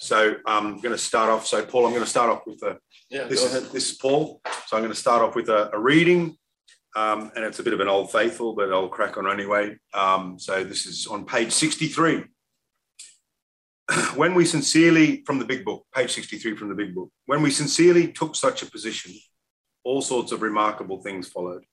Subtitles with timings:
[0.00, 1.46] So I'm going to start off.
[1.46, 2.78] So Paul, I'm going to start off with a.
[3.10, 3.70] Yeah, This is ahead.
[3.70, 4.40] this is Paul.
[4.66, 6.38] So I'm going to start off with a, a reading,
[6.96, 9.76] um, and it's a bit of an old faithful, but I'll crack on anyway.
[9.92, 12.24] Um, so this is on page 63.
[14.14, 17.50] When we sincerely, from the big book, page 63 from the big book, when we
[17.50, 19.12] sincerely took such a position,
[19.84, 21.64] all sorts of remarkable things followed.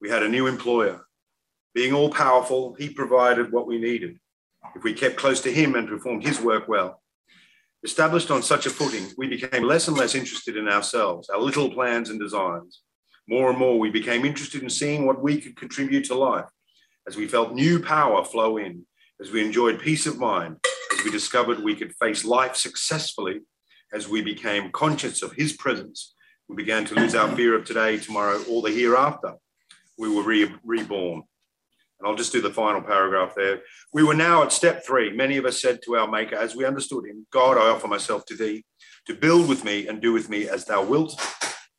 [0.00, 1.00] We had a new employer.
[1.74, 4.18] Being all powerful, he provided what we needed.
[4.76, 7.00] If we kept close to him and performed his work well,
[7.84, 11.70] Established on such a footing, we became less and less interested in ourselves, our little
[11.70, 12.80] plans and designs.
[13.28, 16.46] More and more, we became interested in seeing what we could contribute to life
[17.06, 18.86] as we felt new power flow in,
[19.20, 20.56] as we enjoyed peace of mind,
[20.96, 23.40] as we discovered we could face life successfully,
[23.92, 26.14] as we became conscious of His presence.
[26.48, 29.34] We began to lose our fear of today, tomorrow, or the hereafter.
[29.98, 31.24] We were re- reborn.
[32.04, 33.62] And I'll just do the final paragraph there.
[33.94, 35.10] We were now at step three.
[35.10, 38.26] Many of us said to our Maker, as we understood him, God, I offer myself
[38.26, 38.62] to thee
[39.06, 41.18] to build with me and do with me as thou wilt.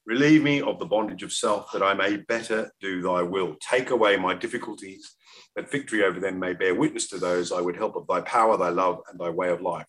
[0.07, 3.55] Relieve me of the bondage of self that I may better do thy will.
[3.61, 5.15] Take away my difficulties,
[5.55, 8.57] that victory over them may bear witness to those I would help of thy power,
[8.57, 9.85] thy love, and thy way of life.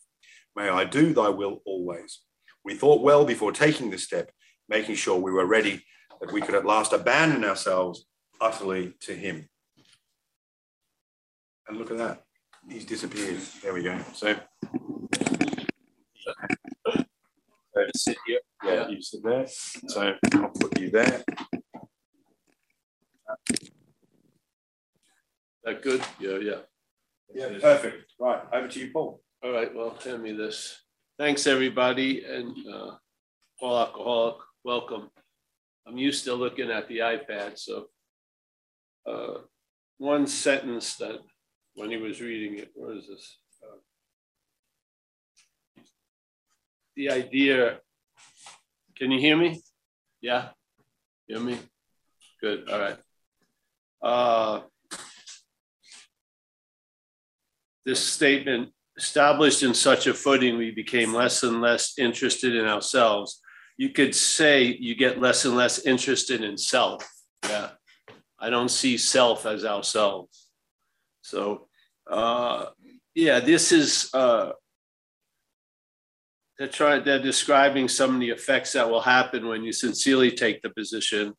[0.55, 2.21] May I do thy will always.
[2.63, 4.31] We thought well before taking this step,
[4.69, 5.83] making sure we were ready,
[6.21, 8.05] that we could at last abandon ourselves
[8.39, 9.49] utterly to him.
[11.69, 12.23] And look at that.
[12.69, 13.39] He's disappeared.
[13.63, 13.99] There we go.
[14.13, 14.37] So,
[17.85, 18.41] to sit here.
[18.65, 19.47] yeah, you sit there.
[19.47, 21.23] So I'll put you there.
[25.65, 26.03] That good?
[26.21, 26.59] Yeah, yeah.
[27.35, 28.13] Yeah, perfect.
[28.19, 29.21] Right, over to you, Paul.
[29.43, 30.81] All right, well, hand me this.
[31.19, 32.93] Thanks, everybody, and uh,
[33.59, 35.11] Paul Alcoholic, welcome.
[35.87, 37.87] I'm used to looking at the iPad, so
[39.07, 39.39] uh,
[39.99, 41.19] one sentence that
[41.77, 43.39] when he was reading it, where is this?
[43.63, 43.77] Uh,
[46.97, 47.79] the idea.
[48.97, 49.61] Can you hear me?
[50.21, 50.49] Yeah,
[51.29, 51.59] hear me?
[52.41, 52.69] Good.
[52.69, 52.97] All right.
[54.03, 54.61] Uh,
[57.85, 63.41] this statement established in such a footing, we became less and less interested in ourselves.
[63.77, 67.07] You could say you get less and less interested in self.
[67.45, 67.71] Yeah.
[68.39, 70.51] I don't see self as ourselves.
[71.21, 71.66] So,
[72.11, 72.67] uh,
[73.15, 74.53] yeah, this is, uh,
[76.59, 80.63] they're trying, they're describing some of the effects that will happen when you sincerely take
[80.63, 81.35] the position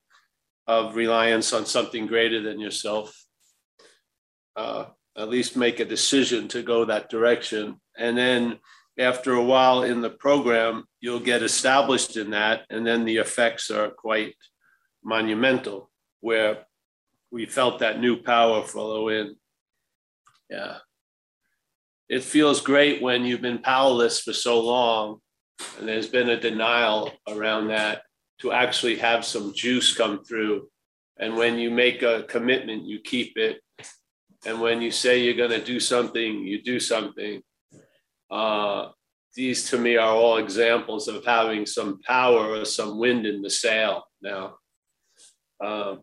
[0.68, 3.16] of reliance on something greater than yourself.
[4.56, 4.86] Uh,
[5.18, 7.80] at least make a decision to go that direction.
[7.98, 8.60] And then
[9.00, 12.66] after a while in the program, you'll get established in that.
[12.70, 14.36] And then the effects are quite
[15.04, 15.90] monumental,
[16.22, 16.66] where
[17.32, 19.36] we felt that new power flow in.
[20.50, 20.78] Yeah.
[22.10, 25.20] It feels great when you've been powerless for so long
[25.78, 28.04] and there's been a denial around that
[28.40, 30.70] to actually have some juice come through.
[31.20, 33.60] And when you make a commitment, you keep it
[34.46, 37.42] and when you say you're going to do something, you do something.
[38.30, 38.90] Uh,
[39.36, 43.50] these to me are all examples of having some power or some wind in the
[43.50, 44.56] sail now.
[45.64, 46.02] Um,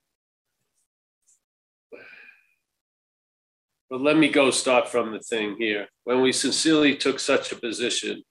[3.94, 5.86] but let me go start from the thing here.
[6.02, 8.24] When we sincerely took such a position,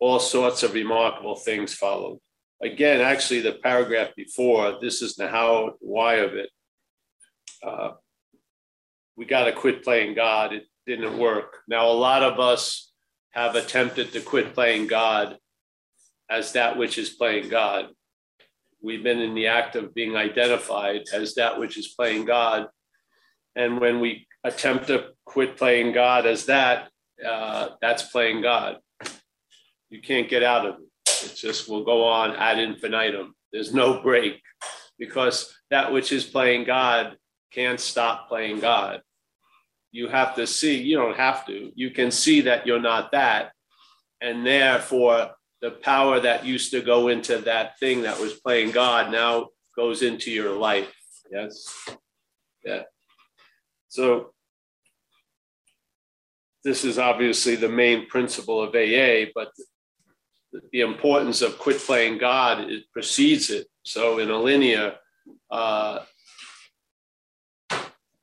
[0.00, 2.18] all sorts of remarkable things followed.
[2.62, 6.48] Again, actually, the paragraph before, this is the how, why of it.
[7.62, 7.90] Uh,
[9.18, 10.54] we got to quit playing God.
[10.54, 11.58] It didn't work.
[11.68, 12.90] Now, a lot of us
[13.32, 15.36] have attempted to quit playing God
[16.30, 17.88] as that which is playing God.
[18.82, 22.68] We've been in the act of being identified as that which is playing God.
[23.54, 26.90] And when we attempt to quit playing God as that,
[27.26, 28.78] uh, that's playing God.
[29.88, 31.24] You can't get out of it.
[31.24, 33.34] It just will go on ad infinitum.
[33.52, 34.42] There's no break
[34.98, 37.16] because that which is playing God
[37.52, 39.00] can't stop playing God.
[39.92, 43.52] You have to see, you don't have to, you can see that you're not that.
[44.20, 45.30] And therefore,
[45.62, 50.02] the power that used to go into that thing that was playing God now goes
[50.02, 50.92] into your life.
[51.30, 51.64] Yes.
[52.64, 52.82] Yeah.
[53.88, 54.33] So,
[56.64, 59.52] this is obviously the main principle of AA, but
[60.72, 63.66] the importance of quit playing God it precedes it.
[63.82, 64.94] So, in a linear,
[65.50, 66.00] uh,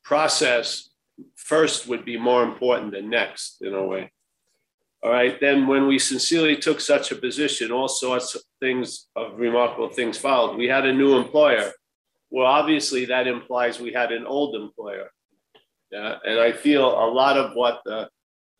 [0.04, 0.90] process
[1.36, 4.12] first would be more important than next in a way.
[5.04, 9.38] All right, then when we sincerely took such a position, all sorts of things of
[9.38, 10.58] remarkable things followed.
[10.58, 11.72] We had a new employer.
[12.30, 15.12] Well, obviously that implies we had an old employer.
[15.92, 18.10] Yeah, and I feel a lot of what the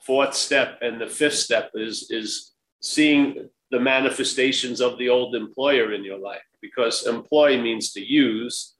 [0.01, 5.94] fourth step and the fifth step is is seeing the manifestations of the old employer
[5.94, 8.75] in your life because employ means to use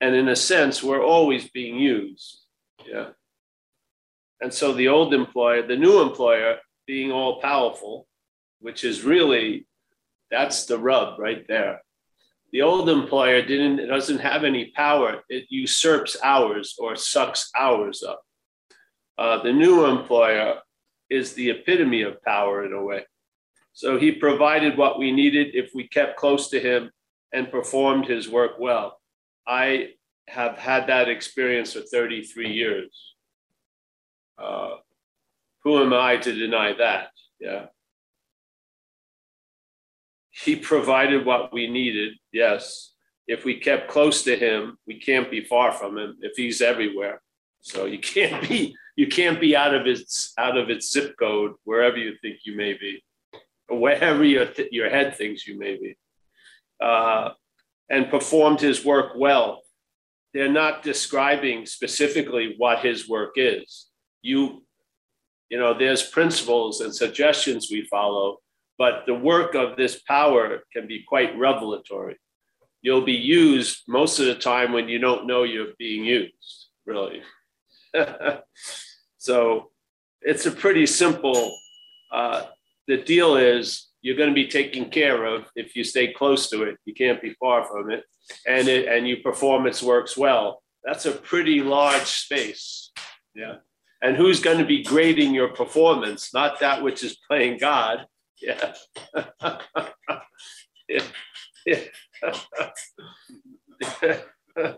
[0.00, 2.42] and in a sense we're always being used.
[2.84, 3.10] Yeah.
[4.40, 8.06] And so the old employer the new employer being all powerful
[8.60, 9.66] which is really
[10.30, 11.82] that's the rub right there.
[12.52, 15.22] The old employer didn't doesn't have any power.
[15.28, 18.25] It usurps ours or sucks ours up
[19.18, 20.58] uh, the new employer
[21.08, 23.04] is the epitome of power in a way.
[23.72, 26.90] So he provided what we needed if we kept close to him
[27.32, 28.98] and performed his work well.
[29.46, 29.90] I
[30.28, 33.14] have had that experience for 33 years.
[34.38, 34.76] Uh,
[35.62, 37.08] who am I to deny that?
[37.40, 37.66] Yeah.
[40.30, 42.92] He provided what we needed, yes.
[43.26, 47.22] If we kept close to him, we can't be far from him if he's everywhere.
[47.62, 51.52] So you can't be you can't be out of its out of its zip code
[51.64, 53.04] wherever you think you may be,
[53.68, 55.96] or wherever your th- your head thinks you may be,
[56.80, 57.30] uh,
[57.90, 59.62] and performed his work well.
[60.32, 63.86] They're not describing specifically what his work is.
[64.22, 64.64] You,
[65.48, 68.38] you know, there's principles and suggestions we follow,
[68.76, 72.16] but the work of this power can be quite revelatory.
[72.82, 77.22] You'll be used most of the time when you don't know you're being used, really.
[79.26, 79.70] so
[80.22, 81.58] it's a pretty simple.
[82.12, 82.44] Uh,
[82.86, 86.62] the deal is you're going to be taken care of if you stay close to
[86.62, 86.76] it.
[86.84, 88.04] You can't be far from it,
[88.46, 90.62] and it and you perform its works well.
[90.84, 92.92] That's a pretty large space.
[93.34, 93.56] Yeah.
[94.00, 96.32] And who's going to be grading your performance?
[96.32, 98.06] Not that which is playing God.
[98.40, 98.74] Yeah.
[100.88, 101.02] yeah.
[101.66, 101.80] yeah.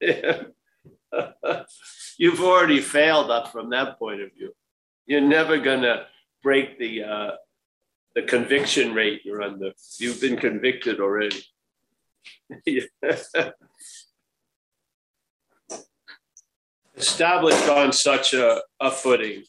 [0.00, 0.42] yeah.
[2.18, 4.52] you've already failed up from that point of view.
[5.06, 6.06] You're never gonna
[6.42, 7.30] break the uh,
[8.14, 9.72] the conviction rate you're under.
[9.98, 11.42] You've been convicted already.
[16.96, 19.42] Established on such a, a footing.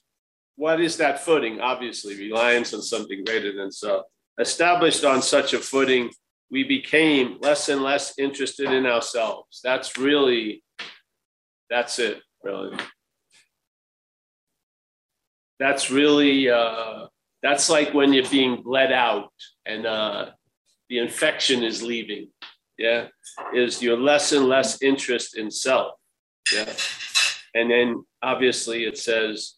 [0.55, 1.59] What is that footing?
[1.59, 4.05] Obviously, reliance on something greater than self.
[4.39, 6.09] Established on such a footing,
[6.49, 9.59] we became less and less interested in ourselves.
[9.63, 10.62] That's really,
[11.73, 12.77] that's it really.
[15.59, 17.07] That's really uh,
[17.41, 19.31] that's like when you're being bled out
[19.65, 20.25] and uh,
[20.89, 22.27] the infection is leaving.
[22.77, 23.07] Yeah,
[23.55, 25.93] is your less and less interest in self.
[26.53, 26.71] Yeah,
[27.55, 29.55] and then obviously it says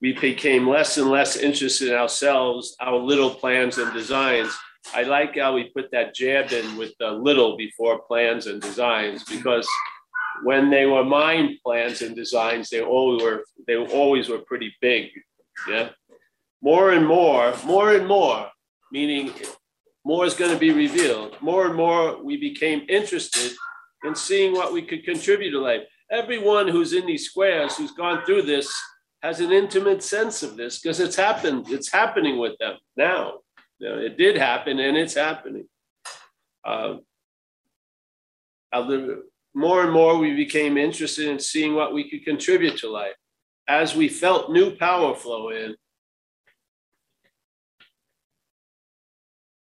[0.00, 4.52] we became less and less interested in ourselves, our little plans and designs.
[4.94, 9.24] I like how we put that jab in with the little before plans and designs
[9.24, 9.68] because
[10.42, 15.10] when they were mine plans and designs, they always were they always were pretty big.
[15.68, 15.90] Yeah.
[16.62, 18.48] More and more, more and more,
[18.92, 19.32] meaning
[20.04, 21.36] more is going to be revealed.
[21.40, 23.52] More and more we became interested
[24.04, 25.82] in seeing what we could contribute to life.
[26.10, 28.72] Everyone who's in these squares who's gone through this
[29.22, 31.66] has an intimate sense of this because it's happened.
[31.68, 33.40] It's happening with them now.
[33.78, 35.66] You know, it did happen and it's happening.
[36.64, 36.96] Uh,
[39.54, 43.14] more and more we became interested in seeing what we could contribute to life.
[43.68, 45.76] As we felt new power flow in,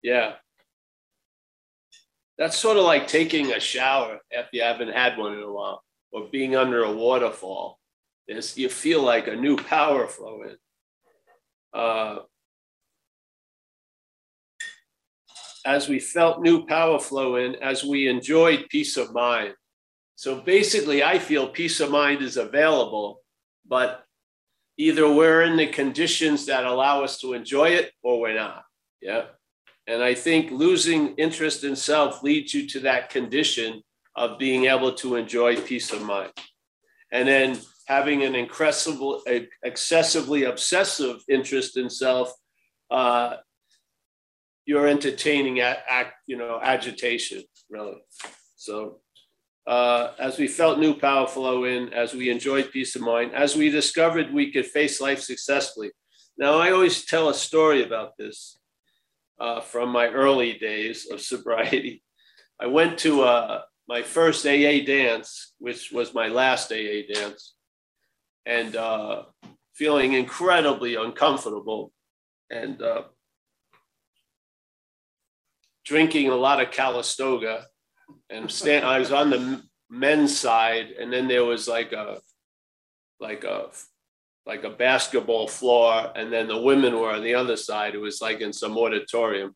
[0.01, 0.33] yeah.
[2.37, 5.83] That's sort of like taking a shower after you haven't had one in a while,
[6.11, 7.77] or being under a waterfall.
[8.27, 10.55] There's, you feel like a new power flow in.
[11.73, 12.19] Uh,
[15.65, 19.53] as we felt new power flow in, as we enjoyed peace of mind,
[20.21, 23.23] so basically, I feel peace of mind is available,
[23.67, 24.05] but
[24.77, 28.63] either we're in the conditions that allow us to enjoy it or we're not.
[29.01, 29.23] Yeah.
[29.87, 33.81] And I think losing interest in self leads you to that condition
[34.15, 36.33] of being able to enjoy peace of mind.
[37.11, 39.23] And then having an incredible,
[39.63, 42.31] excessively obsessive interest in self,
[42.91, 43.37] uh,
[44.67, 45.79] you're entertaining at
[46.27, 47.97] you know, agitation, really.
[48.55, 48.99] So
[49.67, 53.55] uh, as we felt new power flow in, as we enjoyed peace of mind, as
[53.55, 55.91] we discovered we could face life successfully.
[56.37, 58.59] Now, I always tell a story about this
[59.39, 62.03] uh, from my early days of sobriety.
[62.59, 67.55] I went to uh, my first AA dance, which was my last AA dance,
[68.45, 69.23] and uh,
[69.73, 71.91] feeling incredibly uncomfortable
[72.49, 73.03] and uh,
[75.85, 77.65] drinking a lot of Calistoga
[78.31, 82.19] and stand, I was on the men's side, and then there was like a
[83.19, 83.67] like a
[84.45, 87.93] like a basketball floor, and then the women were on the other side.
[87.93, 89.55] It was like in some auditorium,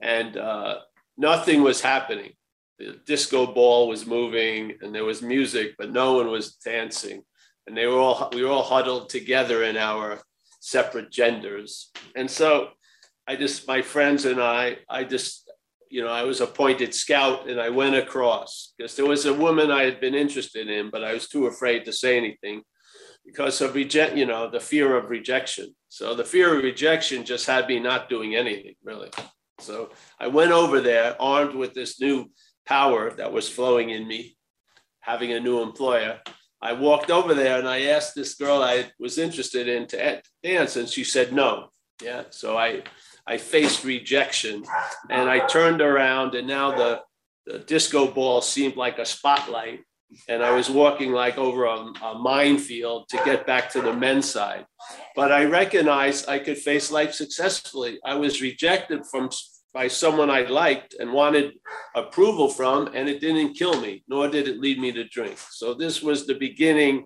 [0.00, 0.78] and uh,
[1.16, 2.32] nothing was happening.
[2.78, 7.22] The disco ball was moving, and there was music, but no one was dancing.
[7.66, 10.20] And they were all we were all huddled together in our
[10.60, 11.90] separate genders.
[12.16, 12.70] And so,
[13.26, 15.47] I just my friends and I, I just
[15.90, 19.70] you know, I was appointed scout and I went across because there was a woman
[19.70, 22.62] I had been interested in, but I was too afraid to say anything
[23.24, 25.74] because of reject, you know, the fear of rejection.
[25.88, 29.10] So the fear of rejection just had me not doing anything really.
[29.60, 32.30] So I went over there armed with this new
[32.64, 34.36] power that was flowing in me,
[35.00, 36.20] having a new employer.
[36.60, 40.76] I walked over there and I asked this girl I was interested in to dance,
[40.76, 41.68] and she said no.
[42.02, 42.24] Yeah.
[42.30, 42.82] So I
[43.28, 44.64] I faced rejection
[45.10, 47.02] and I turned around and now the,
[47.46, 49.80] the disco ball seemed like a spotlight
[50.30, 54.30] and I was walking like over a, a, minefield to get back to the men's
[54.30, 54.64] side.
[55.14, 57.98] But I recognized I could face life successfully.
[58.02, 59.28] I was rejected from
[59.74, 61.52] by someone I liked and wanted
[61.94, 65.36] approval from, and it didn't kill me, nor did it lead me to drink.
[65.50, 67.04] So this was the beginning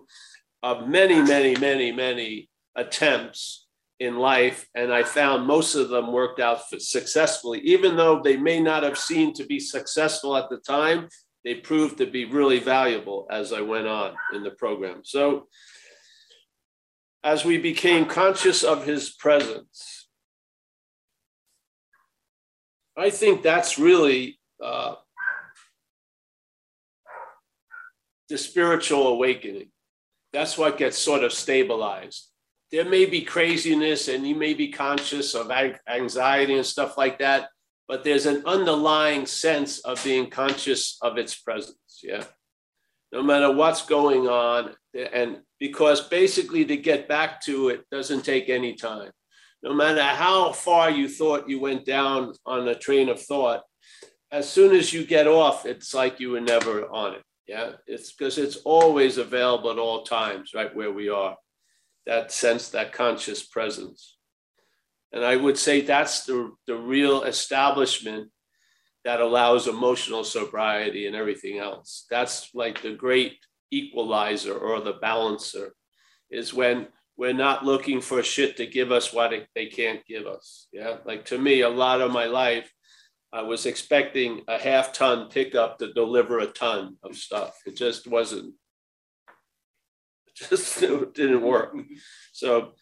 [0.63, 3.62] of many, many, many, many attempts
[4.03, 7.59] in life, and I found most of them worked out successfully.
[7.61, 11.07] Even though they may not have seemed to be successful at the time,
[11.45, 15.01] they proved to be really valuable as I went on in the program.
[15.03, 15.47] So,
[17.23, 20.09] as we became conscious of his presence,
[22.97, 24.95] I think that's really uh,
[28.27, 29.69] the spiritual awakening.
[30.33, 32.32] That's what gets sort of stabilized
[32.73, 35.51] there may be craziness and you may be conscious of
[35.87, 37.49] anxiety and stuff like that,
[37.87, 41.99] but there's an underlying sense of being conscious of its presence.
[42.01, 42.23] Yeah.
[43.11, 44.71] No matter what's going on.
[44.95, 49.11] And because basically to get back to it doesn't take any time.
[49.61, 53.61] No matter how far you thought you went down on a train of thought,
[54.31, 57.21] as soon as you get off, it's like you were never on it.
[57.47, 57.73] Yeah.
[57.85, 61.37] It's because it's always available at all times, right where we are
[62.05, 64.17] that sense, that conscious presence.
[65.11, 68.29] And I would say that's the, the real establishment
[69.05, 72.05] that allows emotional sobriety and everything else.
[72.09, 73.37] That's like the great
[73.71, 75.73] equalizer or the balancer,
[76.31, 80.67] is when we're not looking for shit to give us what they can't give us.
[80.71, 80.97] Yeah.
[81.05, 82.71] Like to me, a lot of my life,
[83.31, 87.59] I was expecting a half ton pickup to deliver a ton of stuff.
[87.65, 88.53] It just wasn't
[90.49, 91.75] just didn't work.
[92.31, 92.73] So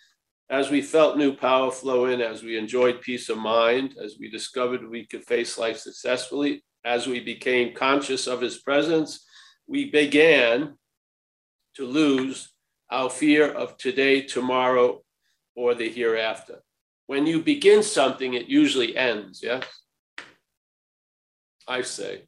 [0.49, 4.29] as we felt new power flow in, as we enjoyed peace of mind, as we
[4.29, 9.25] discovered we could face life successfully, as we became conscious of his presence,
[9.67, 10.73] we began
[11.75, 12.51] to lose
[12.89, 15.01] our fear of today, tomorrow,
[15.55, 16.61] or the hereafter.
[17.07, 19.63] When you begin something, it usually ends, yes?
[21.67, 22.23] I say.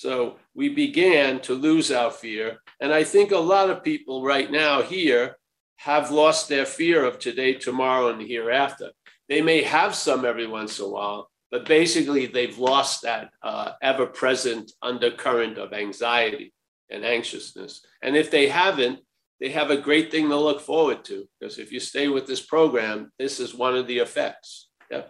[0.00, 4.50] So we began to lose our fear and I think a lot of people right
[4.50, 5.36] now here
[5.76, 8.92] have lost their fear of today, tomorrow, and hereafter.
[9.28, 13.72] They may have some every once in a while, but basically they've lost that uh,
[13.82, 16.54] ever present undercurrent of anxiety
[16.88, 17.84] and anxiousness.
[18.02, 19.00] And if they haven't,
[19.38, 22.40] they have a great thing to look forward to because if you stay with this
[22.40, 24.70] program, this is one of the effects.
[24.90, 25.08] Yeah.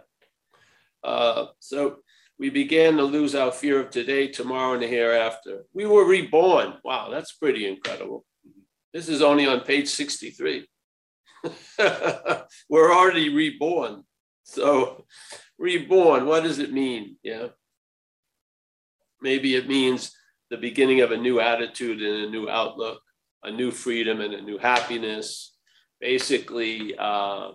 [1.01, 1.99] Uh, so
[2.39, 5.63] we began to lose our fear of today, tomorrow, and the hereafter.
[5.73, 6.73] We were reborn.
[6.83, 8.25] Wow, that's pretty incredible.
[8.93, 10.67] This is only on page 63.
[12.69, 14.03] we're already reborn.
[14.43, 15.05] So,
[15.57, 17.17] reborn, what does it mean?
[17.23, 17.47] Yeah.
[19.21, 20.11] Maybe it means
[20.49, 23.01] the beginning of a new attitude and a new outlook,
[23.43, 25.55] a new freedom and a new happiness.
[25.99, 27.51] Basically, uh,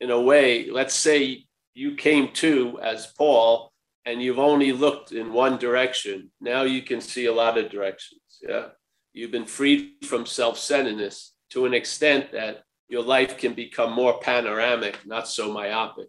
[0.00, 3.72] in a way, let's say you came to as Paul
[4.06, 8.20] and you've only looked in one direction, now you can see a lot of directions.
[8.40, 8.68] Yeah.
[9.12, 14.20] You've been freed from self centeredness to an extent that your life can become more
[14.20, 16.08] panoramic, not so myopic.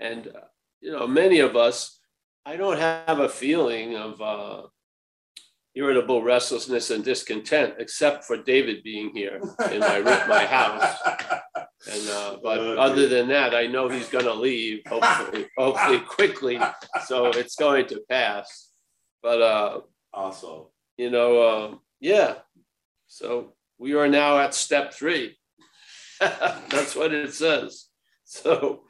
[0.00, 0.48] And, uh,
[0.80, 2.00] you know, many of us,
[2.44, 4.62] I don't have a feeling of uh,
[5.76, 9.40] irritable restlessness and discontent, except for David being here
[9.70, 10.98] in my, my house.
[11.90, 12.80] And uh, but okay.
[12.80, 16.58] other than that, I know he's going to leave hopefully, hopefully quickly.
[17.06, 18.70] So it's going to pass.
[19.22, 19.80] But uh,
[20.12, 20.64] awesome.
[20.96, 22.36] You know, uh, yeah.
[23.06, 25.36] So we are now at step three.
[26.20, 27.86] That's what it says.
[28.24, 28.84] So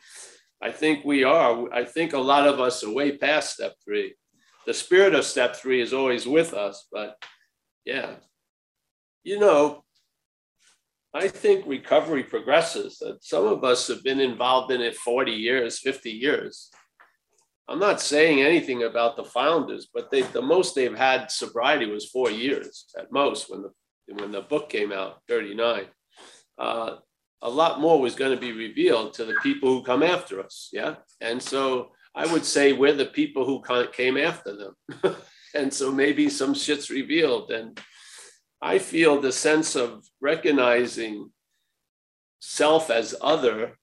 [0.63, 1.73] I think we are.
[1.73, 4.15] I think a lot of us are way past step three.
[4.67, 7.23] The spirit of step three is always with us, but
[7.85, 8.15] yeah,
[9.23, 9.84] you know,
[11.15, 12.99] I think recovery progresses.
[12.99, 16.71] That Some of us have been involved in it 40 years, 50 years.
[17.69, 22.11] I'm not saying anything about the founders, but they, the most they've had sobriety was
[22.11, 23.71] four years at most when the
[24.07, 25.87] when the book came out, 39.
[26.59, 26.97] Uh,
[27.41, 30.69] a lot more was going to be revealed to the people who come after us.
[30.73, 30.97] Yeah.
[31.21, 35.17] And so I would say we're the people who came after them.
[35.55, 37.51] and so maybe some shit's revealed.
[37.51, 37.81] And
[38.61, 41.31] I feel the sense of recognizing
[42.41, 43.79] self as other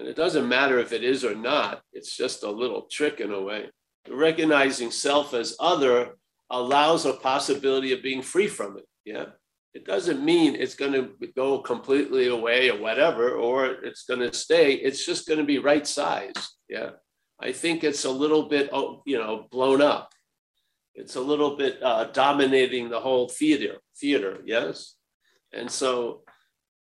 [0.00, 3.32] and it doesn't matter if it is or not, it's just a little trick in
[3.32, 3.66] a way.
[4.08, 6.16] Recognizing self as other
[6.48, 8.86] allows a possibility of being free from it.
[9.04, 9.26] Yeah.
[9.74, 14.32] It doesn't mean it's going to go completely away or whatever, or it's going to
[14.32, 14.72] stay.
[14.72, 16.32] It's just going to be right size.
[16.66, 16.92] Yeah.
[17.38, 20.14] I think it's a little bit, oh, you know, blown up.
[20.94, 23.78] It's a little bit uh, dominating the whole theater.
[23.98, 24.96] Theater, yes.
[25.52, 26.22] And so,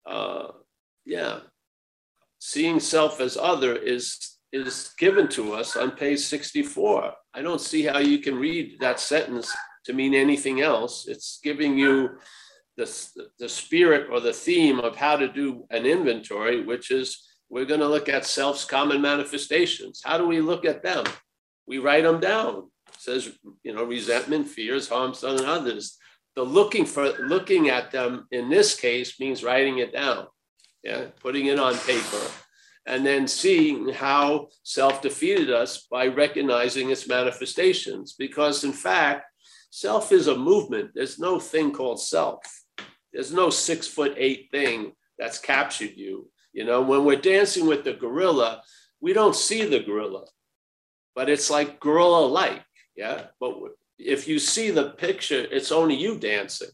[0.05, 0.47] uh,
[1.05, 1.39] yeah,
[2.39, 7.12] seeing self as other is is given to us on page 64.
[7.33, 9.51] I don't see how you can read that sentence
[9.85, 11.07] to mean anything else.
[11.07, 12.19] It's giving you
[12.77, 17.19] the, the spirit or the theme of how to do an inventory, which is
[17.50, 20.01] we're going to look at self's common manifestations.
[20.03, 21.03] How do we look at them?
[21.67, 22.69] We write them down.
[22.97, 23.31] Says,
[23.63, 25.97] you know, resentment, fears, harms to others.
[26.35, 30.27] The looking for looking at them in this case means writing it down
[30.83, 32.21] yeah, putting it on paper,
[32.85, 38.13] and then seeing how self defeated us by recognizing its manifestations.
[38.13, 39.25] Because in fact,
[39.69, 40.91] self is a movement.
[40.93, 42.39] There's no thing called self.
[43.13, 46.29] There's no six foot eight thing that's captured you.
[46.51, 48.62] You know, when we're dancing with the gorilla,
[49.00, 50.25] we don't see the gorilla,
[51.15, 52.63] but it's like gorilla like.
[52.95, 53.27] Yeah.
[53.39, 53.55] But
[53.97, 56.69] if you see the picture, it's only you dancing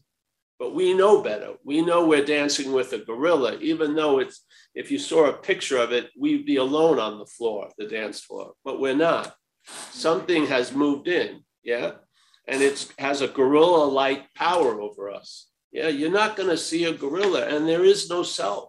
[0.60, 1.54] but we know better.
[1.64, 5.78] We know we're dancing with a gorilla, even though it's, if you saw a picture
[5.78, 9.34] of it, we'd be alone on the floor, the dance floor, but we're not.
[9.90, 11.92] Something has moved in, yeah?
[12.46, 15.48] And it has a gorilla like power over us.
[15.72, 18.68] Yeah, you're not going to see a gorilla, and there is no self.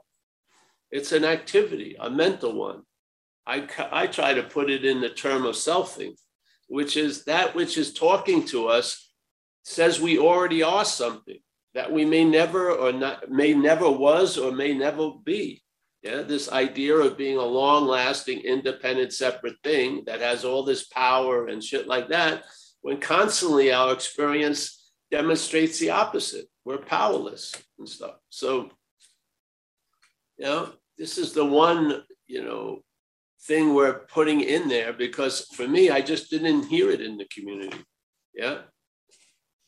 [0.91, 2.83] It's an activity, a mental one.
[3.45, 6.13] I, I try to put it in the term of selfing,
[6.71, 9.12] which is that which is talking to us
[9.63, 11.39] says we already are something
[11.73, 15.62] that we may never or not may never was or may never be.
[16.01, 21.47] Yeah, this idea of being a long-lasting, independent, separate thing that has all this power
[21.47, 22.43] and shit like that,
[22.81, 26.47] when constantly our experience demonstrates the opposite.
[26.65, 28.15] We're powerless and stuff.
[28.29, 28.71] So,
[30.38, 32.81] you know, this is the one, you know,
[33.47, 37.25] thing we're putting in there because for me, I just didn't hear it in the
[37.25, 37.77] community.
[38.34, 38.60] Yeah.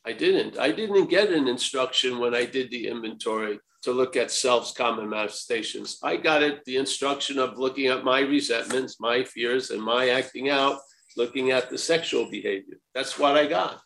[0.05, 0.59] I didn't.
[0.59, 5.09] I didn't get an instruction when I did the inventory to look at self's common
[5.09, 5.97] manifestations.
[6.03, 10.49] I got it the instruction of looking at my resentments, my fears, and my acting
[10.49, 10.79] out,
[11.17, 12.77] looking at the sexual behavior.
[12.93, 13.79] That's what I got.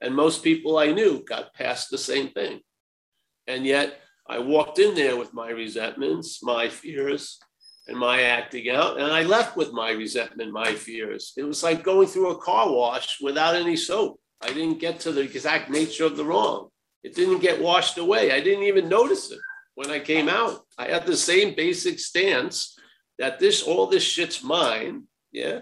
[0.00, 2.60] And most people I knew got past the same thing.
[3.46, 7.38] And yet I walked in there with my resentments, my fears,
[7.88, 11.32] and my acting out, and I left with my resentment, my fears.
[11.36, 14.20] It was like going through a car wash without any soap.
[14.42, 16.68] I didn't get to the exact nature of the wrong.
[17.02, 18.32] It didn't get washed away.
[18.32, 19.38] I didn't even notice it
[19.76, 20.64] when I came out.
[20.76, 22.76] I had the same basic stance
[23.18, 25.04] that this, all this shit's mine.
[25.30, 25.60] Yeah.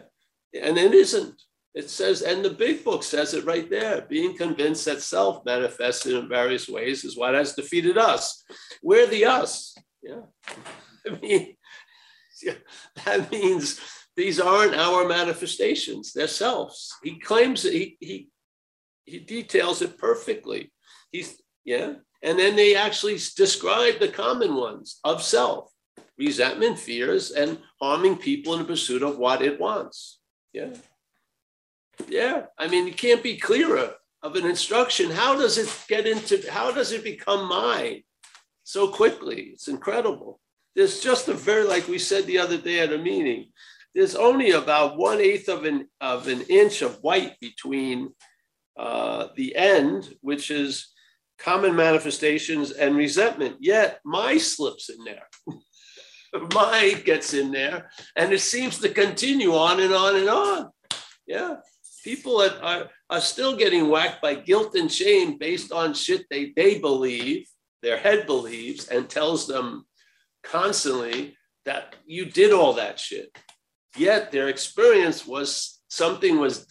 [0.59, 1.41] And it isn't.
[1.75, 6.15] It says, and the big book says it right there being convinced that self manifested
[6.15, 8.45] in various ways is what has defeated us.
[8.83, 9.77] We're the us.
[10.03, 10.21] Yeah.
[11.07, 11.57] I mean,
[13.05, 13.81] that means
[14.17, 16.95] these aren't our manifestations, they're selves.
[17.03, 18.29] He claims that he, he
[19.05, 20.73] he details it perfectly.
[21.11, 25.71] He's yeah, and then they actually describe the common ones of self,
[26.19, 30.21] resentment, fears, and harming people in the pursuit of what it wants.
[30.53, 30.75] Yeah,
[32.09, 32.47] yeah.
[32.59, 35.11] I mean, it can't be clearer of an instruction.
[35.11, 36.51] How does it get into?
[36.51, 38.03] How does it become mine
[38.63, 39.51] so quickly?
[39.53, 40.41] It's incredible.
[40.75, 43.51] There's just a very, like we said the other day at a meeting.
[43.95, 48.11] There's only about one eighth of an of an inch of white between
[48.77, 50.93] uh, the end, which is
[51.39, 53.57] common manifestations and resentment.
[53.61, 55.29] Yet my slips in there.
[56.55, 60.71] my gets in there, and it seems to continue on and on and on.
[61.27, 61.57] Yeah.
[62.03, 66.53] People are, are, are still getting whacked by guilt and shame based on shit they,
[66.55, 67.47] they believe,
[67.83, 69.87] their head believes, and tells them
[70.45, 73.37] constantly that you did all that shit.
[73.97, 76.67] Yet their experience was something was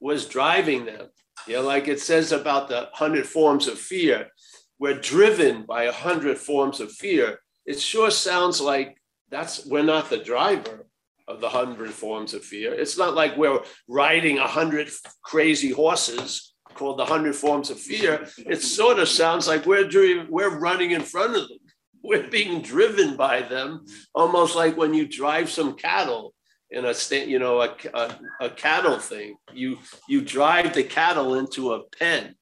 [0.00, 1.08] was driving them
[1.46, 4.30] you know, like it says about the hundred forms of fear,
[4.78, 7.38] we're driven by a hundred forms of fear.
[7.66, 8.96] it sure sounds like
[9.30, 10.86] that's we're not the driver
[11.26, 12.72] of the hundred forms of fear.
[12.72, 14.90] It's not like we're riding a hundred
[15.22, 18.26] crazy horses called the hundred forms of fear.
[18.38, 21.58] It sort of sounds like we're doing, we're running in front of them.
[22.04, 26.34] We're being driven by them, almost like when you drive some cattle
[26.70, 29.36] in a state, you know, a, a, a cattle thing.
[29.52, 32.34] You you drive the cattle into a pen.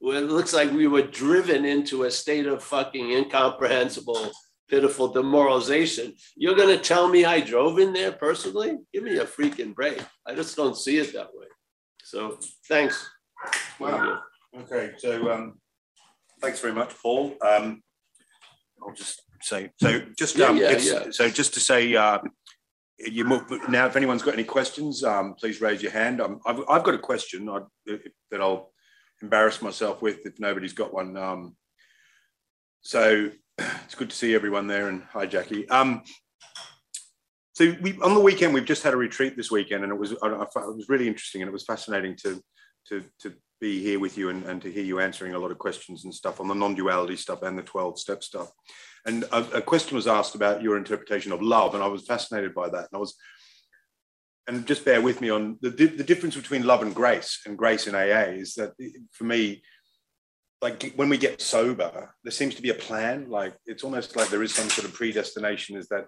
[0.00, 4.32] It looks like we were driven into a state of fucking incomprehensible
[4.70, 6.14] pitiful demoralization.
[6.36, 8.78] You're to tell me I drove in there personally?
[8.94, 10.00] Give me a freaking break.
[10.26, 11.46] I just don't see it that way.
[12.04, 13.10] So thanks.
[13.78, 14.20] Wow.
[14.60, 14.92] Okay.
[14.98, 15.58] So um,
[16.40, 17.34] thanks very much, Paul.
[17.42, 17.82] Um,
[18.82, 20.00] I'll just say so.
[20.18, 21.10] Just um, yeah, yeah, yeah.
[21.10, 21.94] so just to say.
[21.94, 22.18] Uh,
[23.06, 23.24] you
[23.68, 26.20] now, if anyone's got any questions, um, please raise your hand.
[26.20, 28.72] Um, I've, I've got a question I, that I'll
[29.22, 31.16] embarrass myself with if nobody's got one.
[31.16, 31.56] Um,
[32.82, 35.68] so it's good to see everyone there, and hi, Jackie.
[35.68, 36.02] Um,
[37.52, 40.12] so we on the weekend we've just had a retreat this weekend, and it was
[40.12, 42.42] it was really interesting, and it was fascinating to
[42.88, 45.58] to to be here with you and, and to hear you answering a lot of
[45.58, 48.50] questions and stuff on the non-duality stuff and the 12 step stuff.
[49.06, 52.54] And a, a question was asked about your interpretation of love, and I was fascinated
[52.54, 52.88] by that.
[52.90, 53.16] And I was
[54.50, 57.86] and just bear with me on the, the difference between love and grace and grace
[57.86, 58.72] in AA is that
[59.12, 59.62] for me,
[60.60, 63.30] like when we get sober, there seems to be a plan.
[63.30, 65.76] Like it's almost like there is some sort of predestination.
[65.76, 66.06] Is that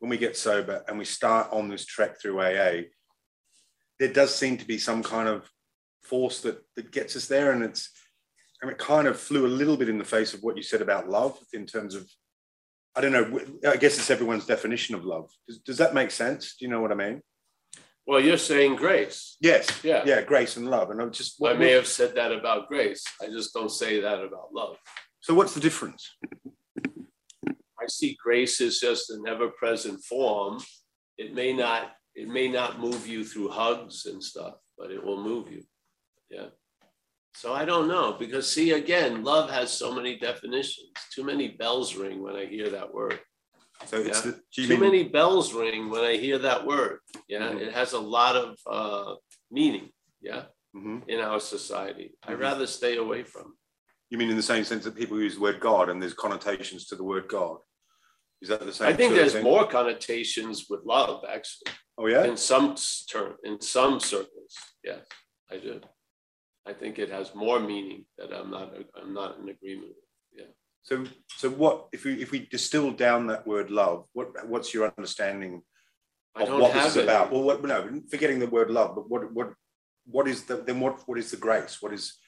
[0.00, 2.82] when we get sober and we start on this trek through AA,
[4.00, 5.48] there does seem to be some kind of
[6.04, 7.90] force that that gets us there, and it's
[8.62, 10.82] and it kind of flew a little bit in the face of what you said
[10.82, 12.08] about love in terms of
[12.96, 13.40] I don't know.
[13.68, 15.30] I guess it's everyone's definition of love.
[15.48, 16.54] Does, does that make sense?
[16.56, 17.22] Do you know what I mean?
[18.06, 19.36] Well, you're saying grace.
[19.40, 19.82] Yes.
[19.82, 20.02] Yeah.
[20.04, 20.20] Yeah.
[20.22, 20.90] Grace and love.
[20.90, 21.34] And I'm just.
[21.38, 23.02] What, I may have said that about grace.
[23.20, 24.76] I just don't say that about love.
[25.20, 26.08] So what's the difference?
[27.48, 30.62] I see grace as just an ever-present form.
[31.18, 31.92] It may not.
[32.14, 35.64] It may not move you through hugs and stuff, but it will move you.
[36.34, 36.46] Yeah.
[37.34, 40.90] So I don't know because see again, love has so many definitions.
[41.14, 43.18] Too many bells ring when I hear that word.
[43.86, 44.20] So yeah.
[44.20, 44.80] the, too mean...
[44.80, 46.98] many bells ring when I hear that word.
[47.28, 47.58] Yeah, mm-hmm.
[47.58, 49.14] it has a lot of uh,
[49.50, 49.90] meaning.
[50.20, 50.44] Yeah,
[50.76, 50.98] mm-hmm.
[51.08, 52.32] in our society, mm-hmm.
[52.32, 53.56] I'd rather stay away from.
[54.10, 56.86] You mean in the same sense that people use the word God and there's connotations
[56.86, 57.58] to the word God?
[58.40, 58.88] Is that the same?
[58.88, 61.72] I think there's more connotations with love, actually.
[61.98, 62.24] Oh yeah.
[62.24, 62.76] In some
[63.10, 65.04] term, in some circles, yes,
[65.50, 65.80] I do.
[66.66, 68.74] I think it has more meaning that I'm not.
[69.00, 69.96] I'm not in agreement with.
[70.34, 70.52] Yeah.
[70.82, 71.04] So,
[71.36, 74.06] so what if we if we distill down that word love?
[74.12, 75.62] What what's your understanding
[76.34, 77.30] of what this is about?
[77.30, 79.52] Well, what, no, forgetting the word love, but what what
[80.06, 81.78] what is the then what what is the grace?
[81.80, 82.18] What is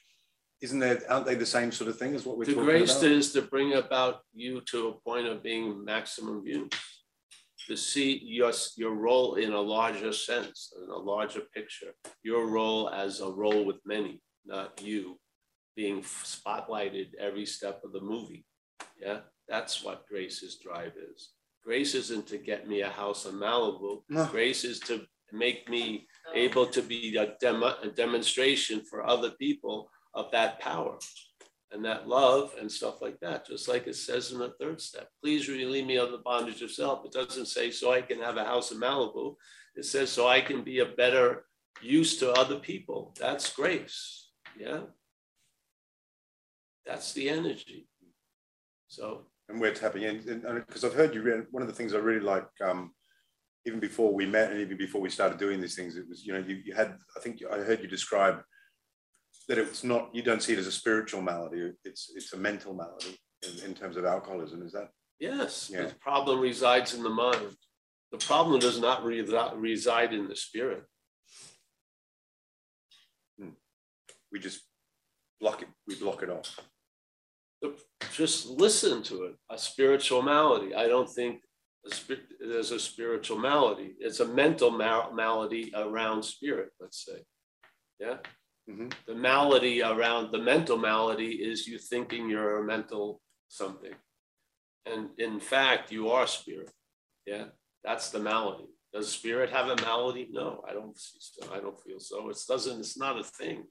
[0.61, 2.97] isn't there aren't they the same sort of thing as what we're the talking grace
[2.97, 3.11] about?
[3.11, 6.69] is to bring about you to a point of being maximum use
[7.67, 12.89] to see your, your role in a larger sense in a larger picture your role
[12.89, 15.19] as a role with many not you
[15.75, 18.45] being spotlighted every step of the movie.
[18.99, 21.31] Yeah, that's what Grace's drive is.
[21.63, 24.01] Grace isn't to get me a house in Malibu.
[24.09, 24.25] No.
[24.25, 29.89] Grace is to make me able to be a, demo, a demonstration for other people
[30.13, 30.97] of that power
[31.71, 35.09] and that love and stuff like that, just like it says in the third step.
[35.21, 37.05] Please relieve me of the bondage of self.
[37.05, 39.35] It doesn't say so I can have a house in Malibu.
[39.75, 41.45] It says so I can be a better
[41.81, 43.13] use to other people.
[43.19, 44.26] That's grace.
[44.59, 44.81] Yeah.
[46.85, 47.87] That's the energy.
[48.87, 49.25] So.
[49.49, 51.45] And we're tapping in because I've heard you.
[51.51, 52.91] One of the things I really like, um,
[53.65, 56.33] even before we met and even before we started doing these things, it was you
[56.33, 56.97] know you, you had.
[57.15, 58.41] I think I heard you describe
[59.47, 60.09] that it's not.
[60.13, 61.71] You don't see it as a spiritual malady.
[61.85, 64.65] It's it's a mental malady in, in terms of alcoholism.
[64.65, 64.89] Is that?
[65.19, 65.69] Yes.
[65.73, 65.83] Yeah.
[65.83, 67.55] The problem resides in the mind.
[68.11, 69.21] The problem does not re-
[69.55, 70.83] reside in the spirit.
[74.31, 74.61] We just
[75.39, 75.69] block it.
[75.87, 76.59] We block it off
[78.11, 79.35] just listen to it.
[79.49, 80.75] A spiritual malady.
[80.75, 81.41] I don't think
[82.39, 83.95] there's a spiritual malady.
[83.99, 87.19] It's a mental mal- malady around spirit, let's say.
[87.99, 88.17] Yeah.
[88.69, 88.89] Mm-hmm.
[89.07, 93.93] The malady around the mental malady is you thinking you're a mental something.
[94.85, 96.71] And in fact, you are spirit.
[97.25, 97.45] Yeah.
[97.83, 98.65] That's the malady.
[98.93, 100.27] Does spirit have a malady?
[100.31, 101.53] No, I don't see so.
[101.53, 102.29] I don't feel so.
[102.29, 103.65] It doesn't, it's not a thing.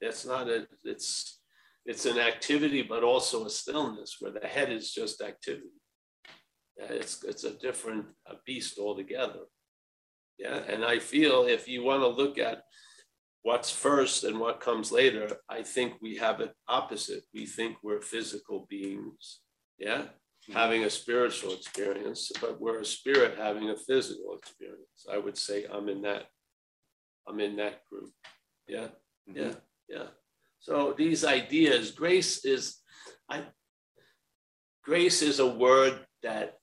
[0.00, 1.40] It's not a, it's
[1.86, 5.68] it's an activity, but also a stillness where the head is just activity.
[6.78, 9.44] Yeah, it's, it's a different a beast altogether.
[10.38, 12.62] Yeah, and I feel if you want to look at
[13.42, 17.24] what's first and what comes later, I think we have it opposite.
[17.32, 19.40] We think we're physical beings.
[19.78, 20.06] Yeah,
[20.52, 25.06] having a spiritual experience, but we're a spirit having a physical experience.
[25.10, 26.24] I would say I'm in that,
[27.28, 28.10] I'm in that group.
[28.66, 28.88] Yeah,
[29.28, 29.38] mm-hmm.
[29.38, 29.52] yeah,
[29.88, 30.06] yeah.
[30.60, 32.78] So these ideas, grace is,
[33.28, 33.42] I,
[34.82, 36.54] grace is a word that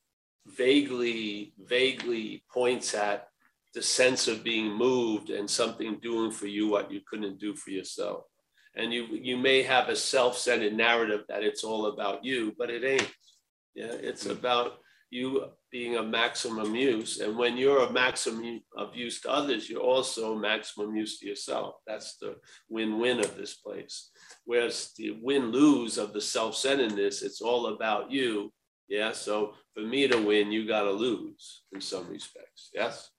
[0.48, 3.28] vaguely, vaguely points at
[3.74, 7.70] the sense of being moved and something doing for you what you couldn't do for
[7.70, 8.24] yourself.
[8.76, 12.84] And you you may have a self-centered narrative that it's all about you, but it
[12.84, 13.12] ain't.
[13.76, 14.40] Yeah, it's mm-hmm.
[14.40, 14.80] about
[15.12, 17.20] you being a maximum use.
[17.20, 21.76] And when you're a maximum of use to others, you're also maximum use to yourself.
[21.86, 22.38] That's the
[22.70, 24.10] win-win of this place.
[24.46, 28.52] Whereas the win-lose of the self-centeredness, it's all about you.
[28.88, 29.12] Yeah.
[29.12, 32.70] So for me to win, you got to lose in some respects.
[32.74, 33.10] Yes.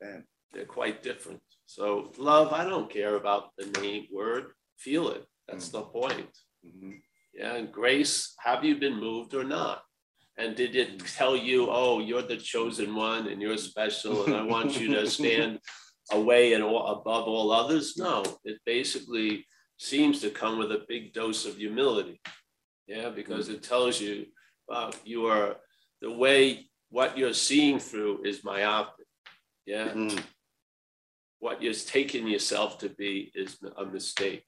[0.00, 1.40] And they're quite different.
[1.66, 5.24] So love, I don't care about the name word, feel it.
[5.46, 5.78] That's mm-hmm.
[5.78, 6.38] the point.
[6.66, 6.92] Mm-hmm.
[7.34, 7.54] Yeah.
[7.56, 9.82] And grace, have you been moved or not?
[10.38, 14.42] And did it tell you, oh, you're the chosen one and you're special and I
[14.42, 15.58] want you to stand
[16.12, 17.96] away and all, above all others?
[17.96, 19.44] No, it basically
[19.78, 22.20] seems to come with a big dose of humility.
[22.86, 24.26] Yeah, because it tells you
[24.72, 25.56] uh, you are
[26.00, 29.06] the way what you're seeing through is myopic.
[29.66, 29.88] Yeah.
[29.88, 30.22] Mm.
[31.40, 34.44] What you're taking yourself to be is a mistake.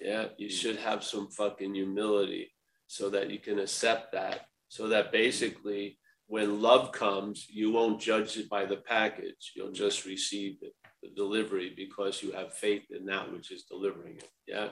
[0.00, 0.26] Yeah.
[0.36, 2.52] You should have some fucking humility
[2.88, 4.46] so that you can accept that.
[4.68, 9.52] So that basically, when love comes, you won't judge it by the package.
[9.54, 14.16] You'll just receive it, the delivery, because you have faith in that which is delivering
[14.16, 14.30] it.
[14.46, 14.70] Yeah.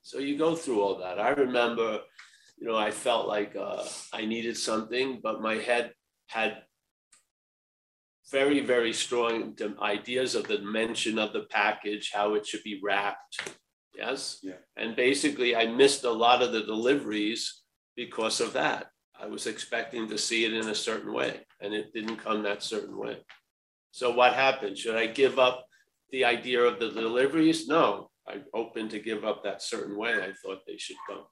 [0.00, 1.20] So you go through all that.
[1.20, 2.00] I remember
[2.58, 5.92] you know, I felt like uh, I needed something, but my head
[6.28, 6.62] had
[8.30, 13.56] very, very strong ideas of the dimension of the package, how it should be wrapped.
[13.96, 14.38] Yes.
[14.42, 14.60] Yeah.
[14.76, 17.62] And basically, I missed a lot of the deliveries
[17.96, 18.88] because of that.
[19.18, 22.62] I was expecting to see it in a certain way, and it didn't come that
[22.62, 23.18] certain way.
[23.92, 24.76] So, what happened?
[24.76, 25.64] Should I give up
[26.10, 27.66] the idea of the deliveries?
[27.66, 31.24] No, I'm open to give up that certain way I thought they should come.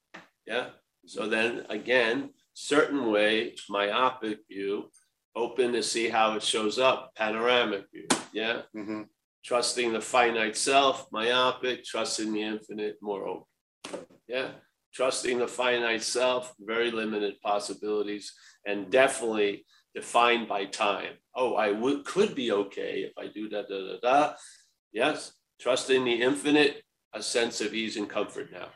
[0.46, 0.68] Yeah.
[1.06, 4.90] So then again, certain way, myopic view,
[5.36, 8.06] open to see how it shows up, panoramic view.
[8.32, 8.62] Yeah.
[8.76, 9.02] Mm-hmm.
[9.44, 14.06] Trusting the finite self, myopic, trusting the infinite, more open.
[14.26, 14.50] Yeah.
[14.94, 18.32] Trusting the finite self, very limited possibilities,
[18.66, 21.14] and definitely defined by time.
[21.34, 24.34] Oh, I would could be okay if I do da da da da.
[24.92, 25.32] Yes.
[25.60, 28.68] Trusting the infinite, a sense of ease and comfort now.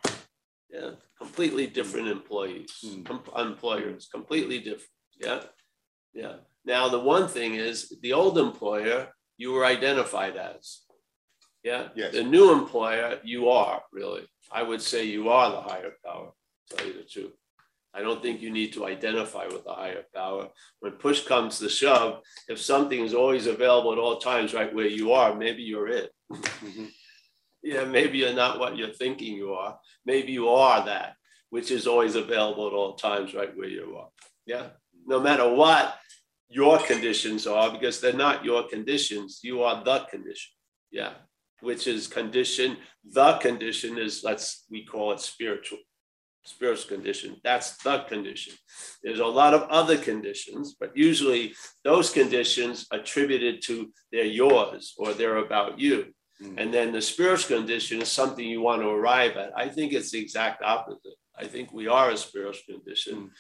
[0.71, 3.05] Yeah, completely different employees, mm.
[3.05, 4.91] com- employers, completely different.
[5.19, 5.41] Yeah,
[6.13, 6.37] yeah.
[6.65, 10.83] Now the one thing is the old employer you were identified as.
[11.65, 11.89] Yeah.
[11.95, 12.13] Yes.
[12.13, 14.27] The new employer you are really.
[14.53, 16.33] I would say you are the higher power.
[16.71, 17.33] Tell you the truth.
[17.95, 20.49] I don't think you need to identify with the higher power.
[20.81, 24.87] When push comes to shove, if something is always available at all times, right where
[24.87, 26.13] you are, maybe you're it.
[26.31, 26.85] Mm-hmm
[27.63, 29.79] yeah, maybe you're not what you're thinking you are.
[30.07, 31.15] Maybe you are that,
[31.51, 34.09] which is always available at all times, right where you are.
[34.47, 34.69] Yeah.
[35.07, 35.97] No matter what
[36.49, 40.53] your conditions are, because they're not your conditions, you are the condition.
[40.91, 41.13] Yeah.
[41.61, 42.77] Which is condition.
[43.05, 45.79] The condition is, let's, we call it spiritual
[46.49, 47.37] spiritual condition.
[47.45, 48.55] That's the condition.
[49.03, 55.13] There's a lot of other conditions, but usually those conditions attributed to they're yours or
[55.13, 56.07] they're about you.
[56.43, 56.55] Mm.
[56.59, 59.53] And then the spiritual condition is something you want to arrive at.
[59.57, 61.19] I think it's the exact opposite.
[61.37, 63.31] I think we are a spiritual condition mm.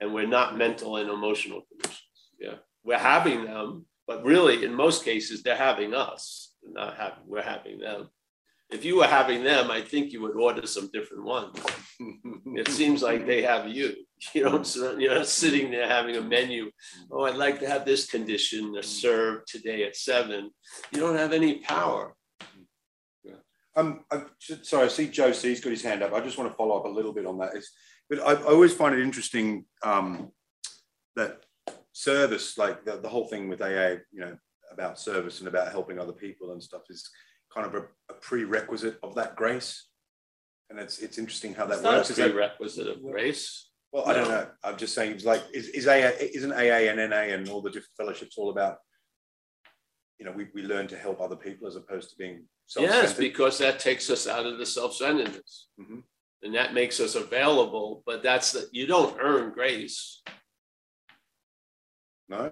[0.00, 2.03] and we're not mental and emotional conditions.
[2.44, 2.56] Yeah.
[2.84, 6.52] We're having them, but really, in most cases, they're having us.
[6.62, 8.08] Not having, we're having them.
[8.70, 11.58] If you were having them, I think you would order some different ones.
[12.60, 13.94] it seems like they have you.
[14.32, 16.70] You don't, you're not sitting there having a menu.
[17.10, 20.50] Oh, I'd like to have this condition served today at seven.
[20.92, 22.14] You don't have any power.
[23.76, 24.22] Um, I,
[24.62, 26.12] sorry, I see Joe C's got his hand up.
[26.12, 27.54] I just want to follow up a little bit on that.
[27.54, 27.72] It's,
[28.08, 30.30] but I, I always find it interesting um,
[31.16, 31.43] that
[31.94, 34.36] service, like the, the whole thing with AA, you know,
[34.70, 37.08] about service and about helping other people and stuff, is
[37.52, 39.88] kind of a, a prerequisite of that grace.
[40.68, 42.18] And it's it's interesting how that it's works.
[42.18, 43.70] Not a prerequisite of grace.
[43.92, 44.46] Well, I don't know.
[44.62, 47.70] I'm just saying, it's like, is, is AA, isn't AA and NA and all the
[47.70, 48.78] different fellowships all about
[50.18, 53.02] you know, we, we learn to help other people as opposed to being self-centered?
[53.02, 55.68] Yes, because that takes us out of the self-centeredness.
[55.80, 56.00] Mm-hmm.
[56.42, 60.22] And that makes us available, but that's that you don't earn grace.
[62.28, 62.50] No.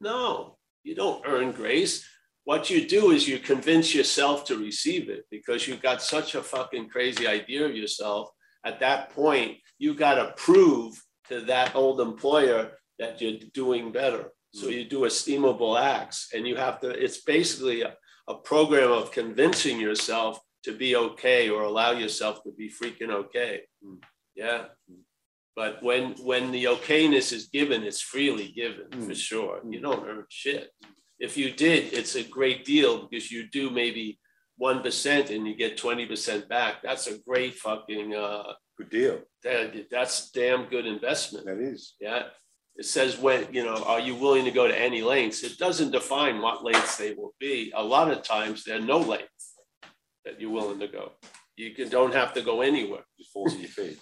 [0.00, 2.06] No, you don't earn grace.
[2.44, 6.42] What you do is you convince yourself to receive it because you've got such a
[6.42, 8.28] fucking crazy idea of yourself.
[8.66, 10.94] At that point, you got to prove
[11.28, 14.32] to that old employer that you're doing better.
[14.52, 14.72] So mm.
[14.72, 16.90] you do esteemable acts, and you have to.
[16.90, 17.94] It's basically a,
[18.28, 23.62] a program of convincing yourself to be okay or allow yourself to be freaking okay.
[23.84, 23.98] Mm.
[24.34, 24.64] Yeah.
[24.90, 25.02] Mm.
[25.56, 29.06] But when when the okayness is given, it's freely given mm.
[29.06, 29.60] for sure.
[29.68, 30.70] You don't earn shit.
[31.20, 34.18] If you did, it's a great deal because you do maybe
[34.56, 36.82] one percent and you get twenty percent back.
[36.82, 39.20] That's a great fucking uh, good deal.
[39.44, 41.46] That, that's damn good investment.
[41.46, 41.94] That is.
[42.00, 42.24] Yeah.
[42.76, 45.44] It says when you know, are you willing to go to any lengths?
[45.44, 47.72] It doesn't define what lengths they will be.
[47.76, 49.54] A lot of times there are no lengths
[50.24, 51.12] that you're willing to go.
[51.56, 53.04] You can, don't have to go anywhere.
[53.16, 53.98] Just falls at your feet.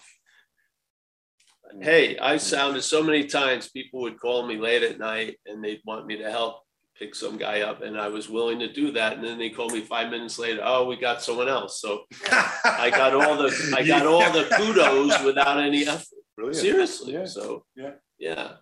[1.80, 5.80] Hey, I sounded so many times people would call me late at night and they'd
[5.84, 6.62] want me to help
[6.98, 9.14] pick some guy up, and I was willing to do that.
[9.14, 10.60] And then they called me five minutes later.
[10.62, 11.80] Oh, we got someone else.
[11.80, 16.18] So I got all the I got all the kudos without any effort.
[16.36, 16.58] Brilliant.
[16.60, 17.14] Seriously.
[17.14, 17.24] Yeah.
[17.24, 18.52] So yeah, yeah.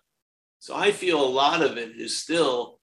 [0.59, 2.79] So I feel a lot of it is still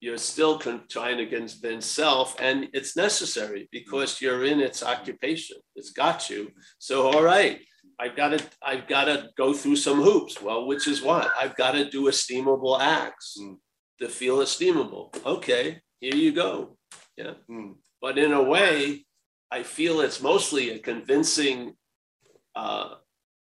[0.00, 5.56] you're still con- trying to convince self, and it's necessary because you're in its occupation.
[5.74, 6.50] It's got you.
[6.78, 7.60] So all right,
[8.00, 10.40] I've got to I've got to go through some hoops.
[10.40, 13.56] Well, which is what I've got to do esteemable acts mm.
[14.00, 15.14] to feel esteemable.
[15.24, 16.76] Okay, here you go.
[17.16, 17.74] Yeah, mm.
[18.00, 19.04] but in a way,
[19.50, 21.74] I feel it's mostly a convincing
[22.54, 22.94] uh,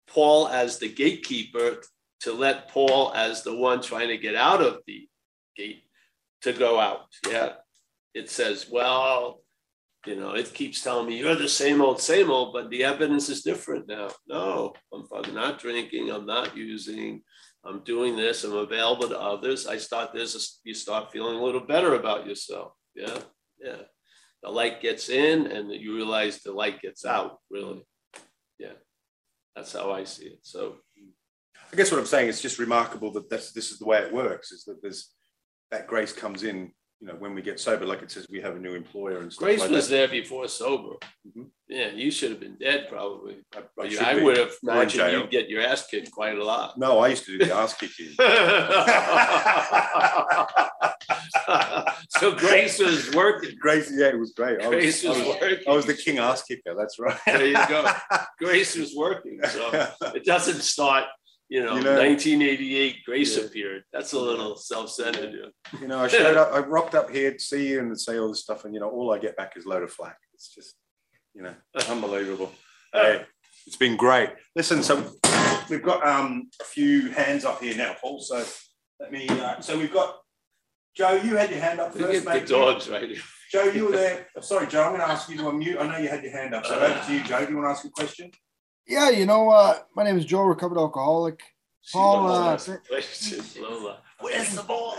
[0.07, 1.81] Paul as the gatekeeper
[2.21, 5.07] to let Paul as the one trying to get out of the
[5.55, 5.83] gate
[6.41, 7.07] to go out.
[7.29, 7.53] Yeah,
[8.13, 9.41] it says, well,
[10.05, 13.29] you know, it keeps telling me you're the same old, same old, but the evidence
[13.29, 14.09] is different now.
[14.27, 16.11] No, I'm not drinking.
[16.11, 17.21] I'm not using.
[17.63, 18.43] I'm doing this.
[18.43, 19.65] I'm available to others.
[19.65, 20.59] I start this.
[20.63, 22.73] You start feeling a little better about yourself.
[22.95, 23.17] Yeah,
[23.59, 23.81] yeah.
[24.43, 27.39] The light gets in, and you realize the light gets out.
[27.49, 27.83] Really,
[28.59, 28.73] yeah.
[29.55, 30.39] That's how I see it.
[30.43, 30.75] So,
[31.71, 34.13] I guess what I'm saying is just remarkable that this, this is the way it
[34.13, 34.51] works.
[34.51, 35.11] Is that there's
[35.71, 36.71] that grace comes in
[37.05, 39.31] you know, when we get sober, like it says, we have a new employer and
[39.31, 39.45] stuff.
[39.45, 39.95] Grace like was that.
[39.95, 40.95] there before sober.
[41.27, 41.43] Mm-hmm.
[41.67, 43.37] Yeah, you should have been dead probably.
[43.55, 46.79] I, I, I would have imagined you'd get your ass kicked quite a lot.
[46.79, 48.15] No, I used to do the ass kicking.
[52.09, 53.55] so Grace was working.
[53.59, 54.59] Grace, yeah, it was great.
[54.61, 55.57] Grace was, was, working.
[55.67, 56.73] I was the king ass kicker.
[56.75, 57.19] That's right.
[57.27, 57.87] there you go.
[58.39, 59.39] Grace was working.
[59.49, 61.03] So it doesn't start
[61.49, 63.43] you know, you know 1988 Grace yeah.
[63.43, 63.83] appeared.
[63.93, 65.33] That's a little self-centered.
[65.33, 65.79] Yeah.
[65.79, 68.29] You know, I showed up, I rocked up here to see you and say all
[68.29, 70.17] this stuff, and you know, all I get back is a load of flack.
[70.33, 70.75] It's just,
[71.33, 71.53] you know,
[71.89, 72.51] unbelievable.
[72.93, 73.23] Hey,
[73.67, 74.29] it's been great.
[74.55, 75.03] Listen, so
[75.69, 78.19] we've got um, a few hands up here now, Paul.
[78.19, 78.43] So
[78.99, 79.27] let me.
[79.29, 80.17] Uh, so we've got
[80.95, 81.13] Joe.
[81.13, 82.47] You had your hand up first, mate.
[82.47, 83.09] The dogs, right?
[83.51, 84.27] Joe, you were there.
[84.41, 84.83] Sorry, Joe.
[84.83, 85.79] I'm going to ask you to unmute.
[85.79, 86.65] I know you had your hand up.
[86.65, 87.45] So over to you, Joe.
[87.45, 88.31] Do you want to ask a question?
[88.87, 91.41] Yeah, you know, uh, my name is Joe, recovered alcoholic.
[91.91, 92.57] Paul, uh,
[94.19, 94.95] Where's the ball?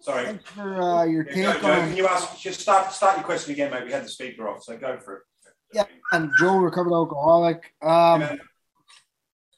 [0.00, 0.24] Sorry.
[0.26, 1.88] Thanks for uh, your yeah, take Joe, Joe, on.
[1.88, 2.40] Can you ask?
[2.40, 3.84] Just start start your question again, mate.
[3.84, 5.22] We had the speaker off, so go for it.
[5.72, 7.72] Yeah, I'm Joe, recovered alcoholic.
[7.80, 8.36] Um, yeah.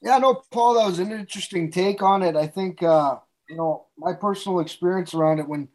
[0.02, 2.36] yeah, no, Paul, that was an interesting take on it.
[2.36, 3.16] I think uh,
[3.48, 5.68] you know my personal experience around it when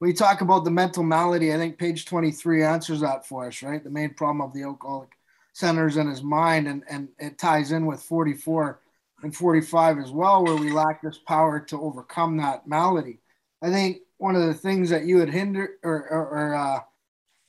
[0.00, 1.54] when you talk about the mental malady.
[1.54, 3.82] I think page 23 answers that for us, right?
[3.82, 5.10] The main problem of the alcoholic
[5.56, 8.78] centers in his mind, and, and it ties in with 44
[9.22, 13.20] and 45 as well, where we lack this power to overcome that malady.
[13.62, 16.80] I think one of the things that you had hindered or, or, or uh,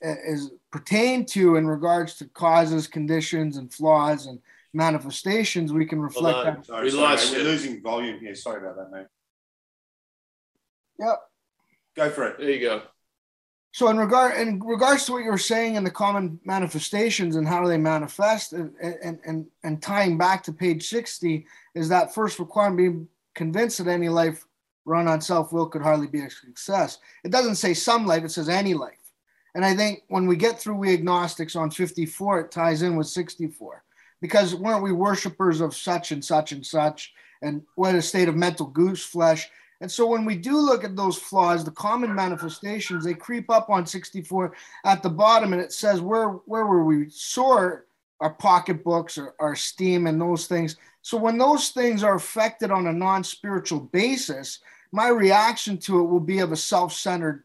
[0.02, 4.40] is pertain to in regards to causes, conditions, and flaws and
[4.74, 6.66] manifestations, we can reflect that.
[6.66, 8.36] Sorry, we sorry, lost We're losing volume here.
[8.36, 9.08] Sorry about that, mate.
[10.98, 11.20] Yep.
[11.98, 12.38] Go for it.
[12.38, 12.84] There you go.
[13.74, 17.48] So in regard in regards to what you were saying in the common manifestations and
[17.48, 22.40] how they manifest and and and, and tying back to page 60 is that first
[22.40, 24.46] requirement being convinced that any life
[24.86, 27.00] run on self-will could hardly be a success.
[27.24, 28.94] It doesn't say some life, it says any life.
[29.54, 33.08] And I think when we get through we agnostics on 54, it ties in with
[33.08, 33.84] 64.
[34.22, 37.14] Because weren't we worshipers of such and such and such?
[37.42, 39.50] And what a state of mental goose flesh
[39.80, 43.70] and so when we do look at those flaws, the common manifestations, they creep up
[43.70, 44.54] on 64
[44.86, 47.88] at the bottom, and it says where where were we sort
[48.20, 50.78] our pocketbooks or our steam and those things.
[51.04, 54.60] So when those things are affected on a non-spiritual basis,
[54.92, 57.44] my reaction to it will be of a self-centered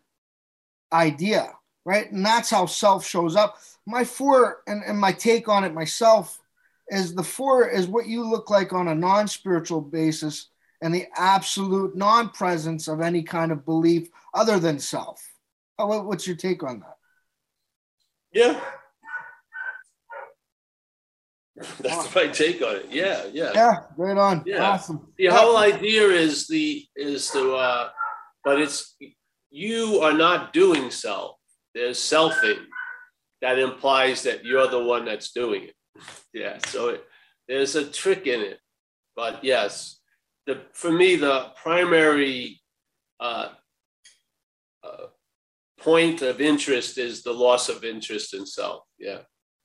[0.91, 1.53] idea,
[1.85, 2.11] right?
[2.11, 3.59] And that's how self shows up.
[3.85, 6.41] My four and, and my take on it myself
[6.89, 10.49] is the four is what you look like on a non-spiritual basis
[10.83, 15.22] and the absolute non presence of any kind of belief other than self.
[15.78, 16.97] What's your take on that?
[18.33, 18.61] Yeah.
[21.80, 22.87] That's my take on it.
[22.91, 23.53] Yeah, yeah.
[23.55, 24.43] Yeah, right on.
[24.45, 24.62] Yeah.
[24.62, 25.12] Awesome.
[25.16, 27.91] The whole idea is the is to uh
[28.45, 28.97] but it's
[29.51, 31.37] you are not doing self.
[31.74, 32.64] There's selfing
[33.41, 35.74] that implies that you're the one that's doing it.
[36.35, 37.05] Yeah, so it,
[37.47, 38.59] there's a trick in it.
[39.14, 39.99] But yes,
[40.47, 42.61] the for me the primary
[43.20, 43.51] uh,
[44.82, 45.07] uh,
[45.80, 48.84] point of interest is the loss of interest in self.
[48.99, 49.20] Yeah,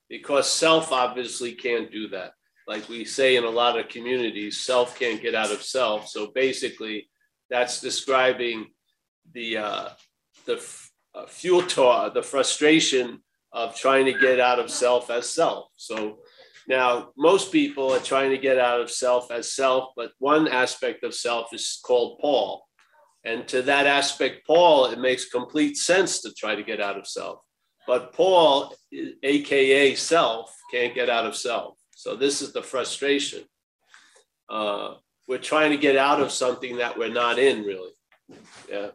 [0.10, 2.32] because self obviously can't do that.
[2.68, 6.08] Like we say in a lot of communities, self can't get out of self.
[6.08, 7.10] So basically,
[7.50, 8.68] that's describing
[9.34, 9.90] the uh,
[10.46, 10.64] the
[11.16, 13.22] uh, fuel tar, the frustration
[13.52, 15.70] of trying to get out of self as self.
[15.78, 16.20] So
[16.68, 21.04] now most people are trying to get out of self as self, but one aspect
[21.04, 22.66] of self is called Paul.
[23.24, 27.08] And to that aspect, Paul, it makes complete sense to try to get out of
[27.08, 27.40] self.
[27.86, 28.74] But Paul,
[29.24, 31.78] AKA self, can't get out of self.
[31.96, 33.44] So this is the frustration.
[34.50, 34.96] Uh,
[35.28, 37.92] we're trying to get out of something that we're not in, really.
[38.70, 38.90] Yeah.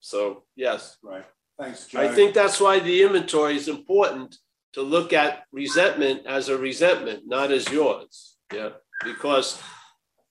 [0.00, 0.96] So, yes.
[1.02, 1.24] Right.
[1.58, 2.00] Thanks, Joe.
[2.00, 4.36] I think that's why the inventory is important
[4.76, 8.36] to look at resentment as a resentment, not as yours.
[8.52, 8.70] Yeah.
[9.02, 9.58] Because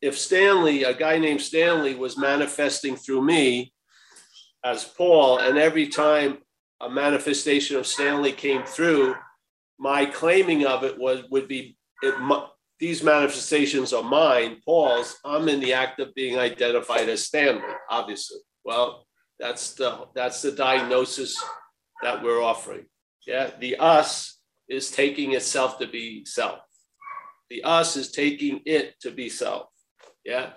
[0.04, 3.74] if Stanley, a guy named Stanley, was manifesting through me
[4.64, 6.38] as Paul, and every time
[6.80, 9.16] a manifestation of Stanley came through,
[9.80, 12.14] my claiming of it was would be it,
[12.80, 15.18] these manifestations are mine, Paul's.
[15.26, 18.38] I'm in the act of being identified as Stanley, obviously.
[18.64, 19.08] Well,
[19.40, 21.44] that's the that's the diagnosis
[22.04, 22.86] that we're offering.
[23.26, 24.35] Yeah, the us
[24.70, 26.60] is taking itself to be self.
[27.50, 29.68] The us is taking it to be self.
[30.24, 30.54] Yeah,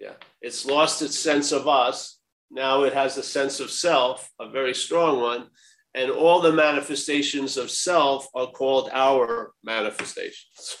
[0.00, 0.14] yeah.
[0.40, 2.18] It's lost its sense of us.
[2.50, 5.48] Now it has a sense of self, a very strong one,
[5.94, 10.76] and all the manifestations of self are called our manifestations.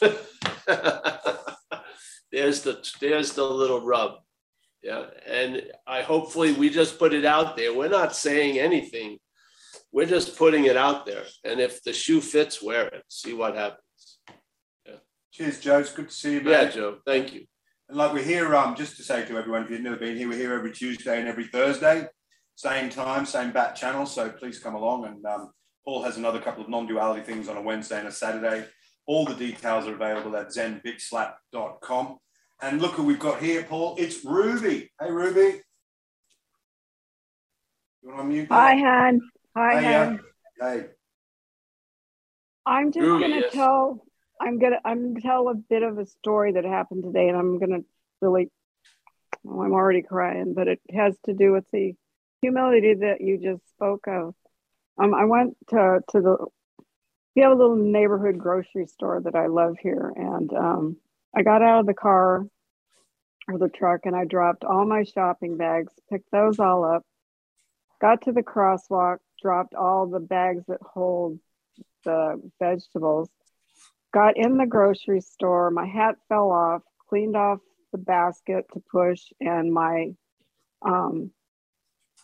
[2.32, 4.16] there's the there's the little rub.
[4.82, 5.06] Yeah.
[5.26, 7.74] And I hopefully we just put it out there.
[7.74, 9.18] We're not saying anything.
[9.92, 11.24] We're just putting it out there.
[11.44, 13.02] And if the shoe fits, wear it.
[13.08, 14.18] See what happens.
[14.84, 14.96] Yeah.
[15.32, 15.78] Cheers, Joe.
[15.78, 16.52] It's good to see you, man.
[16.52, 16.98] Yeah, Joe.
[17.06, 17.46] Thank you.
[17.88, 20.28] And like we're here, um, just to say to everyone, if you've never been here,
[20.28, 22.08] we're here every Tuesday and every Thursday,
[22.56, 24.06] same time, same bat channel.
[24.06, 25.06] So please come along.
[25.06, 25.52] And um,
[25.84, 28.66] Paul has another couple of non-duality things on a Wednesday and a Saturday.
[29.06, 32.18] All the details are available at zenbigslap.com.
[32.60, 33.94] And look who we've got here, Paul.
[33.98, 34.90] It's Ruby.
[35.00, 35.60] Hey, Ruby.
[38.02, 38.48] You want to unmute?
[38.48, 39.20] Hi, Han.
[39.56, 40.20] Hi, hey, Han.
[40.60, 40.84] hey.
[42.66, 44.04] I'm just going to tell.
[44.38, 44.80] I'm gonna.
[44.84, 47.78] I'm gonna tell a bit of a story that happened today, and I'm gonna
[48.20, 48.50] really.
[49.44, 51.94] Well, I'm already crying, but it has to do with the
[52.42, 54.34] humility that you just spoke of.
[55.02, 56.36] Um, I went to to the.
[57.34, 60.96] We have a little neighborhood grocery store that I love here, and um,
[61.34, 62.44] I got out of the car
[63.48, 67.04] or the truck and I dropped all my shopping bags, picked those all up,
[68.00, 71.38] got to the crosswalk, dropped all the bags that hold
[72.04, 73.28] the vegetables,
[74.12, 77.60] got in the grocery store, my hat fell off, cleaned off
[77.92, 80.10] the basket to push, and my
[80.82, 81.30] um,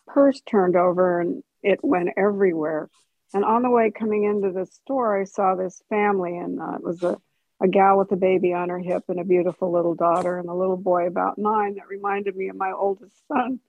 [0.08, 2.90] purse turned over and it went everywhere.
[3.32, 6.82] And on the way coming into the store, I saw this family, and uh, it
[6.82, 7.16] was a
[7.62, 10.54] a gal with a baby on her hip and a beautiful little daughter and a
[10.54, 13.60] little boy about nine that reminded me of my oldest son,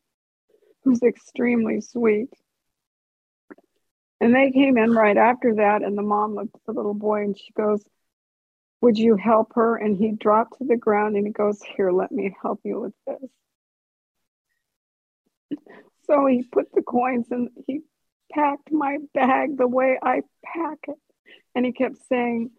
[0.84, 2.30] who's extremely sweet.
[4.24, 7.24] And they came in right after that, and the mom looked at the little boy
[7.24, 7.84] and she goes,
[8.80, 9.76] Would you help her?
[9.76, 12.93] And he dropped to the ground and he goes, Here, let me help you with
[13.05, 13.30] this.
[16.05, 17.82] So he put the coins and he
[18.32, 20.97] packed my bag the way I pack it.
[21.53, 22.51] And he kept saying,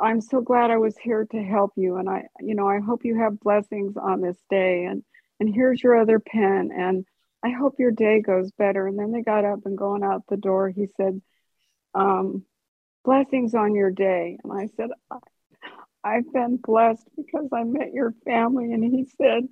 [0.00, 1.96] I'm so glad I was here to help you.
[1.96, 4.84] And I, you know, I hope you have blessings on this day.
[4.84, 5.04] And
[5.38, 6.70] and here's your other pen.
[6.74, 7.04] And
[7.42, 8.86] I hope your day goes better.
[8.86, 10.68] And then they got up and going out the door.
[10.68, 11.20] He said,
[11.94, 12.44] um,
[13.04, 14.38] blessings on your day.
[14.44, 14.90] And I said,
[16.04, 18.72] I've been blessed because I met your family.
[18.72, 19.48] And he said,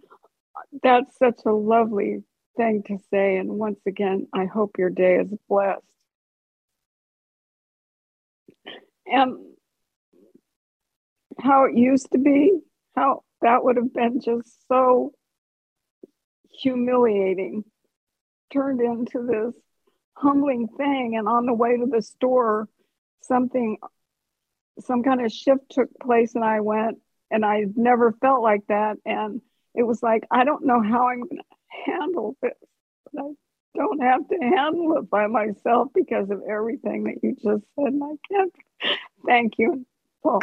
[0.83, 2.25] that's such a lovely
[2.57, 3.37] thing to say.
[3.37, 5.83] And once again, I hope your day is blessed.
[9.07, 9.39] And
[11.41, 12.59] how it used to be,
[12.95, 15.13] how that would have been just so
[16.51, 17.65] humiliating,
[18.53, 19.55] turned into this
[20.15, 21.17] humbling thing.
[21.17, 22.69] And on the way to the store,
[23.23, 23.79] something,
[24.81, 26.99] some kind of shift took place, and I went,
[27.31, 28.97] and I never felt like that.
[29.05, 29.41] And
[29.75, 32.53] it was like, I don't know how I'm going to handle this,
[33.13, 37.65] but I don't have to handle it by myself because of everything that you just
[37.77, 37.93] said.
[37.93, 38.53] And I can't.
[39.27, 39.87] Thank you,
[40.23, 40.43] Paul.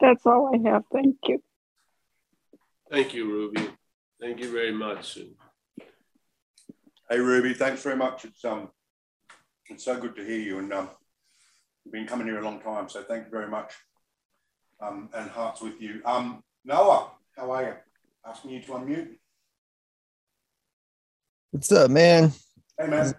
[0.00, 0.84] That's all I have.
[0.92, 1.42] Thank you.
[2.90, 3.68] Thank you, Ruby.
[4.20, 5.18] Thank you very much.
[7.10, 8.24] Hey, Ruby, thanks very much.
[8.24, 8.70] It's um,
[9.66, 10.88] it's so good to hear you, and um,
[11.84, 13.72] you've been coming here a long time, so thank you very much.
[14.80, 16.00] Um, and hearts with you.
[16.04, 17.74] Um, Noah, how are you?
[18.26, 19.08] Asking you to unmute.
[21.50, 22.32] What's up, man?
[22.78, 23.14] Hey, man.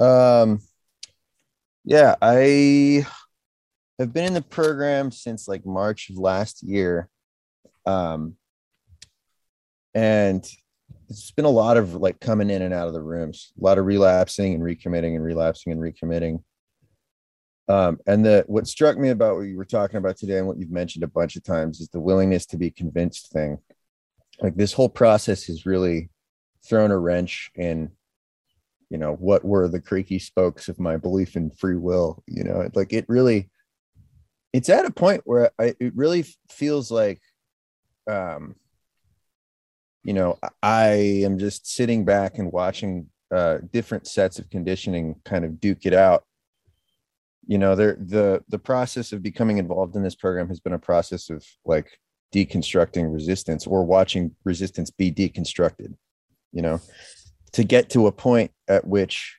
[0.00, 0.60] Um,
[1.84, 3.06] yeah, I
[3.98, 7.08] have been in the program since like March of last year.
[7.86, 8.36] Um,
[9.94, 10.44] and
[11.18, 13.78] it's been a lot of like coming in and out of the rooms, a lot
[13.78, 16.42] of relapsing and recommitting and relapsing and recommitting.
[17.68, 20.58] Um, and the what struck me about what you were talking about today and what
[20.58, 23.58] you've mentioned a bunch of times is the willingness to be convinced thing.
[24.40, 26.10] Like this whole process has really
[26.68, 27.90] thrown a wrench in
[28.90, 32.68] you know what were the creaky spokes of my belief in free will you know
[32.74, 33.50] like it really
[34.52, 37.20] it's at a point where I, it really feels like
[38.06, 38.54] um
[40.04, 40.86] you know i
[41.24, 45.94] am just sitting back and watching uh different sets of conditioning kind of duke it
[45.94, 46.24] out.
[47.46, 50.78] You know there the the process of becoming involved in this program has been a
[50.78, 51.98] process of like
[52.32, 55.94] deconstructing resistance or watching resistance be deconstructed
[56.52, 56.80] you know
[57.52, 59.38] to get to a point at which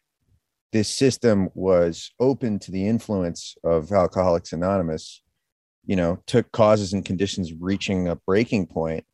[0.72, 5.22] this system was open to the influence of alcoholics anonymous
[5.86, 9.06] you know took causes and conditions reaching a breaking point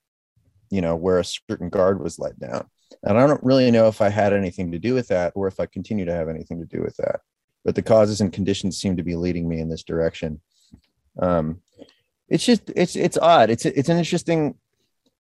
[0.71, 2.67] you know where a certain guard was let down.
[3.03, 5.59] And i don't really know if i had anything to do with that or if
[5.59, 7.21] i continue to have anything to do with that
[7.63, 10.41] but the causes and conditions seem to be leading me in this direction.
[11.21, 11.61] Um
[12.27, 13.49] it's just it's it's odd.
[13.49, 14.55] It's it's an interesting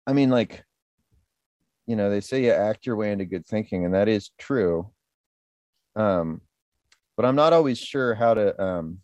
[0.08, 0.64] i mean like
[1.88, 4.90] you know they say you act your way into good thinking and that is true.
[5.96, 6.42] Um
[7.18, 8.98] but i'm not always sure how to um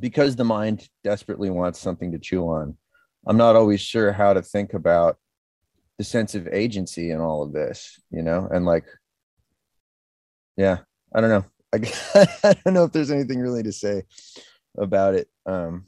[0.00, 2.76] because the mind desperately wants something to chew on
[3.26, 5.18] i'm not always sure how to think about
[5.98, 8.48] the sense of agency in all of this you know?
[8.50, 8.84] And like
[10.56, 10.78] yeah
[11.14, 11.44] i don't know.
[11.72, 14.04] I, I don't know if there's anything really to say
[14.76, 15.28] about it.
[15.46, 15.86] Um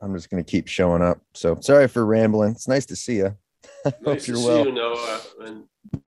[0.00, 1.20] i'm just going to keep showing up.
[1.34, 2.52] So sorry for rambling.
[2.52, 3.36] It's nice to see you
[4.02, 4.66] nice to see well.
[4.66, 5.64] you noah and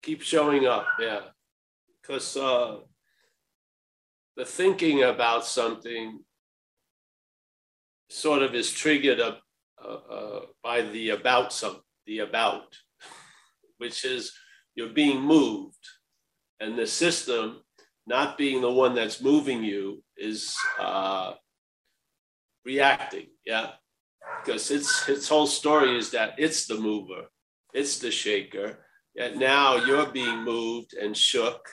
[0.02, 1.20] keep showing up yeah.
[2.00, 2.78] Because uh
[4.36, 6.20] the thinking about something
[8.08, 9.40] sort of is triggered up,
[9.82, 12.76] uh, uh, by the about some the about,
[13.82, 14.32] which is
[14.76, 15.84] you're being moved,
[16.60, 17.62] and the system
[18.06, 21.32] not being the one that's moving you is uh,
[22.64, 23.26] reacting.
[23.44, 23.72] Yeah,
[24.38, 27.22] because its its whole story is that it's the mover,
[27.74, 28.68] it's the shaker.
[29.14, 31.68] Yet now you're being moved and shook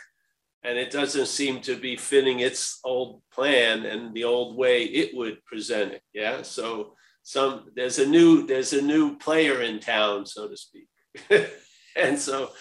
[0.64, 5.16] and it doesn't seem to be fitting its old plan and the old way it
[5.16, 6.94] would present it yeah so
[7.24, 10.88] some there's a new there's a new player in town so to speak
[11.96, 12.52] and so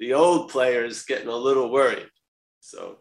[0.00, 2.08] the old player is getting a little worried.
[2.60, 2.98] So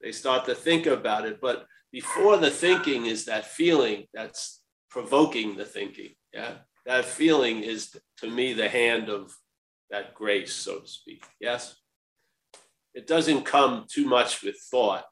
[0.00, 5.56] they start to think about it but before the thinking is that feeling that's provoking
[5.56, 6.54] the thinking yeah?
[6.86, 9.32] That feeling is to me the hand of
[9.90, 11.76] that grace so to speak yes?
[12.94, 15.04] It doesn't come too much with thought,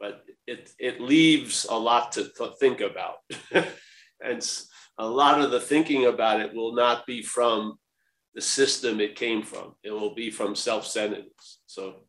[0.00, 3.16] but it, it leaves a lot to th- think about.
[4.20, 4.64] and
[4.98, 7.78] a lot of the thinking about it will not be from
[8.34, 11.60] the system it came from, it will be from self centeredness.
[11.66, 12.04] So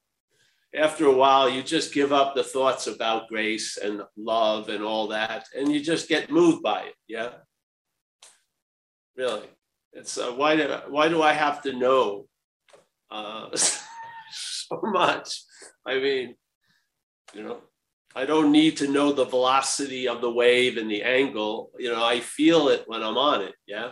[0.76, 5.07] after a while, you just give up the thoughts about grace and love and all
[5.07, 6.95] that, and you just get moved by it.
[7.07, 7.30] Yeah.
[9.15, 9.47] Really.
[9.93, 12.26] It's uh, why, do, why do I have to know?
[13.09, 15.41] Uh, so much.
[15.86, 16.36] I mean,
[17.34, 17.61] you know,
[18.15, 21.71] I don't need to know the velocity of the wave and the angle.
[21.78, 23.53] You know, I feel it when I'm on it.
[23.67, 23.91] Yeah.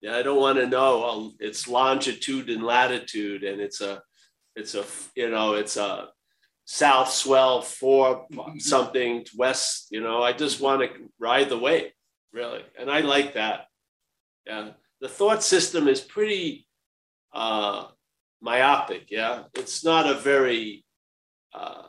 [0.00, 0.16] Yeah.
[0.16, 4.02] I don't want to know well, it's longitude and latitude and it's a,
[4.54, 4.84] it's a,
[5.14, 6.08] you know, it's a
[6.64, 8.26] south swell for
[8.58, 10.88] something west, you know, I just want to
[11.18, 11.92] ride the wave
[12.32, 12.62] really.
[12.78, 13.66] And I like that.
[14.46, 14.70] Yeah.
[15.00, 16.66] The thought system is pretty,
[17.34, 17.86] uh,
[18.40, 19.10] myopic.
[19.10, 20.84] Yeah, it's not a very.
[21.52, 21.88] Uh,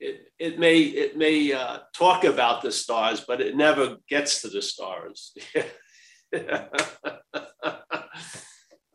[0.00, 4.48] it it may it may uh, talk about the stars, but it never gets to
[4.48, 5.34] the stars.
[6.34, 6.68] I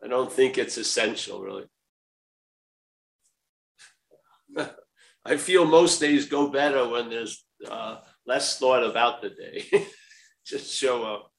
[0.08, 1.64] don't think it's essential, really.
[5.24, 9.64] I feel most days go better when there's uh, less thought about the day.
[10.46, 11.30] Just show up.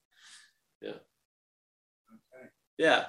[0.82, 0.90] Yeah.
[0.90, 2.50] Okay.
[2.78, 3.06] Yeah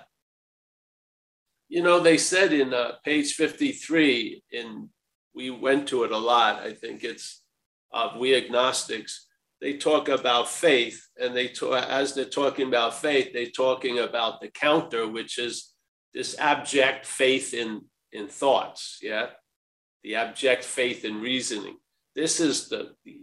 [1.70, 4.90] you know, they said in uh, page 53, in
[5.34, 6.56] we went to it a lot.
[6.56, 7.42] I think it's
[7.94, 9.28] uh, we agnostics.
[9.60, 14.40] They talk about faith, and they talk, as they're talking about faith, they're talking about
[14.40, 15.74] the counter, which is
[16.14, 17.82] this abject faith in
[18.12, 18.98] in thoughts.
[19.02, 19.26] Yeah,
[20.02, 21.76] the abject faith in reasoning.
[22.16, 23.20] This is the the,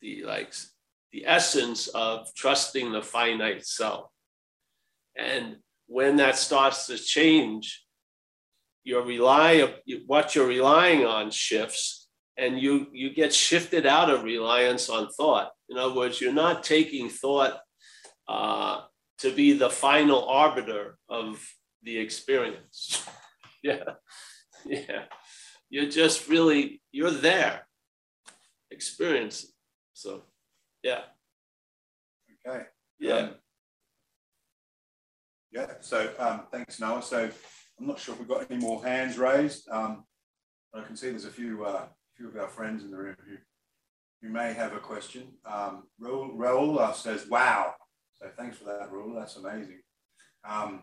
[0.00, 0.54] the like
[1.12, 4.10] the essence of trusting the finite self.
[5.16, 5.56] And
[5.86, 7.84] when that starts to change,
[8.84, 9.74] your rely
[10.06, 15.50] what you're relying on shifts, and you you get shifted out of reliance on thought
[15.68, 17.58] in other words, you're not taking thought
[18.28, 18.82] uh,
[19.18, 21.42] to be the final arbiter of
[21.82, 23.06] the experience.
[23.62, 23.84] yeah,
[24.64, 25.04] yeah.
[25.70, 27.66] You're just really you're there,
[28.70, 29.50] experiencing.
[29.92, 30.22] So,
[30.82, 31.02] yeah.
[32.46, 32.64] Okay.
[32.98, 33.14] Yeah.
[33.14, 33.30] Um,
[35.52, 35.66] yeah.
[35.80, 37.02] So um, thanks, Noah.
[37.02, 37.30] So
[37.78, 39.68] I'm not sure if we've got any more hands raised.
[39.70, 40.04] Um,
[40.74, 41.86] I can see there's a few uh,
[42.16, 43.36] few of our friends in the room who
[44.24, 45.24] you may have a question.
[45.44, 47.74] Um, Raul, Raul uh, says, wow.
[48.14, 49.14] So thanks for that, Raul.
[49.14, 49.80] That's amazing.
[50.48, 50.80] Um,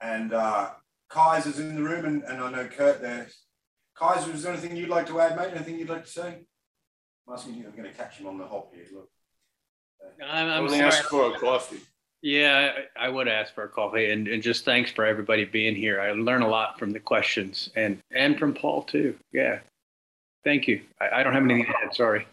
[0.00, 0.70] and uh,
[1.08, 3.28] Kaiser's in the room, and, and I know Kurt there.
[3.94, 5.52] Kaiser, is there anything you'd like to add, mate?
[5.54, 6.40] Anything you'd like to say?
[7.28, 8.86] I'm asking you, I'm going to catch him on the hop here.
[8.92, 9.08] Look.
[10.26, 10.82] I'm, I'm sorry.
[10.82, 11.78] ask for a coffee.
[12.22, 15.76] Yeah, I, I would ask for a coffee, and, and just thanks for everybody being
[15.76, 16.00] here.
[16.00, 19.16] I learn a lot from the questions, and and from Paul too.
[19.32, 19.58] Yeah,
[20.44, 20.82] thank you.
[21.00, 21.94] I, I don't have anything to add.
[21.94, 22.26] Sorry.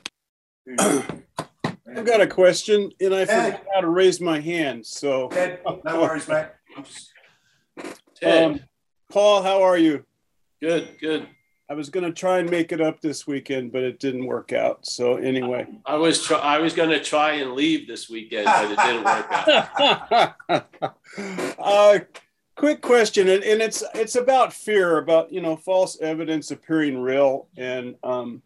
[0.78, 4.86] I've got a question, and I forgot how to raise my hand.
[4.86, 6.46] So, Ted, no worries, mate.
[8.24, 8.60] Um,
[9.12, 10.06] Paul, how are you?
[10.62, 11.28] Good, good.
[11.70, 14.54] I was going to try and make it up this weekend, but it didn't work
[14.54, 14.88] out.
[14.88, 18.72] So anyway, I was try- I was going to try and leave this weekend, but
[18.72, 19.28] it didn't work
[20.50, 20.66] out.
[21.60, 22.00] uh,
[22.60, 27.48] quick question, and, and it's it's about fear, about you know false evidence appearing real,
[27.58, 28.42] and um,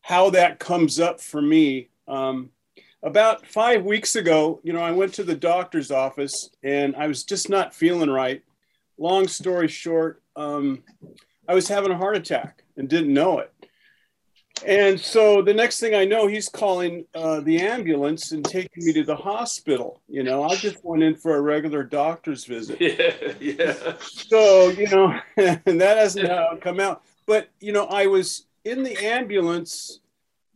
[0.00, 1.88] how that comes up for me.
[2.08, 2.48] Um,
[3.02, 7.24] about five weeks ago, you know, I went to the doctor's office and I was
[7.24, 8.42] just not feeling right.
[8.96, 10.84] Long story short, um,
[11.48, 13.52] I was having a heart attack and didn't know it.
[14.66, 18.92] And so the next thing I know, he's calling uh, the ambulance and taking me
[18.92, 20.00] to the hospital.
[20.08, 22.80] You know, I just went in for a regular doctor's visit.
[22.80, 23.94] Yeah, yeah.
[24.00, 27.02] So you know, and that hasn't come out.
[27.26, 30.00] But you know, I was in the ambulance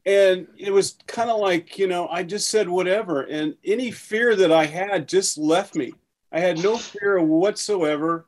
[0.07, 4.37] and it was kind of like you know i just said whatever and any fear
[4.37, 5.93] that i had just left me
[6.33, 8.27] i had no fear whatsoever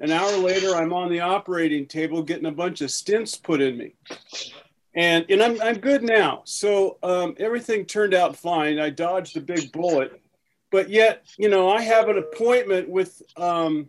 [0.00, 3.78] an hour later i'm on the operating table getting a bunch of stents put in
[3.78, 3.94] me
[4.94, 6.42] and and i'm, I'm good now.
[6.44, 8.78] So um, everything turned out fine.
[8.78, 10.20] I dodged a big bullet.
[10.70, 13.88] But yet you know i have an appointment with um,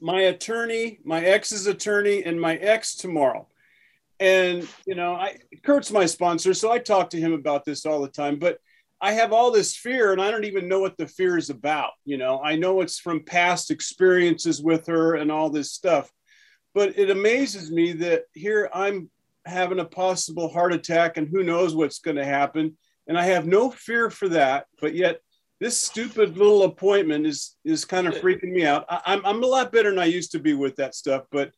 [0.00, 3.46] my attorney my ex's attorney and my ex tomorrow.
[4.20, 8.00] And you know i kurt's my sponsor so i talk to him about this all
[8.00, 8.38] the time.
[8.38, 8.58] But
[9.00, 11.90] i have all this fear and i don't even know what the fear is about
[12.04, 12.40] you know.
[12.42, 16.10] I know it's from past experiences with her and all this stuff.
[16.72, 19.10] But it amazes me that here i'm
[19.46, 22.76] having a possible heart attack and who knows what's going to happen
[23.08, 25.20] and i have no fear for that but yet
[25.60, 29.46] this stupid little appointment is is kind of freaking me out I, I'm, I'm a
[29.46, 31.52] lot better than i used to be with that stuff but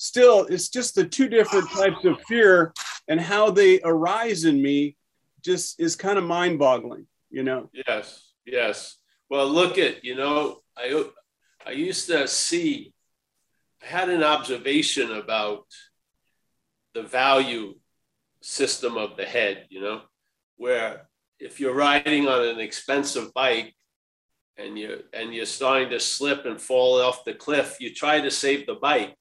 [0.00, 2.72] still, it's just the two different types of fear
[3.06, 4.96] and how they arise in me
[5.44, 7.68] just is kind of mind boggling, you know?
[7.86, 8.96] Yes, yes.
[9.28, 11.04] Well, look at, you know, I,
[11.66, 12.94] I used to see,
[13.82, 15.66] I had an observation about
[17.00, 17.74] the value
[18.42, 20.02] system of the head, you know,
[20.56, 23.74] where if you're riding on an expensive bike
[24.58, 28.30] and you and you're starting to slip and fall off the cliff, you try to
[28.30, 29.16] save the bike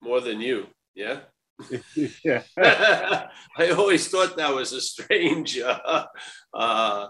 [0.00, 0.66] more than you.
[0.94, 1.20] Yeah.
[2.24, 2.42] yeah.
[3.56, 5.58] I always thought that was a strange.
[5.58, 6.06] Uh,
[6.54, 7.08] uh,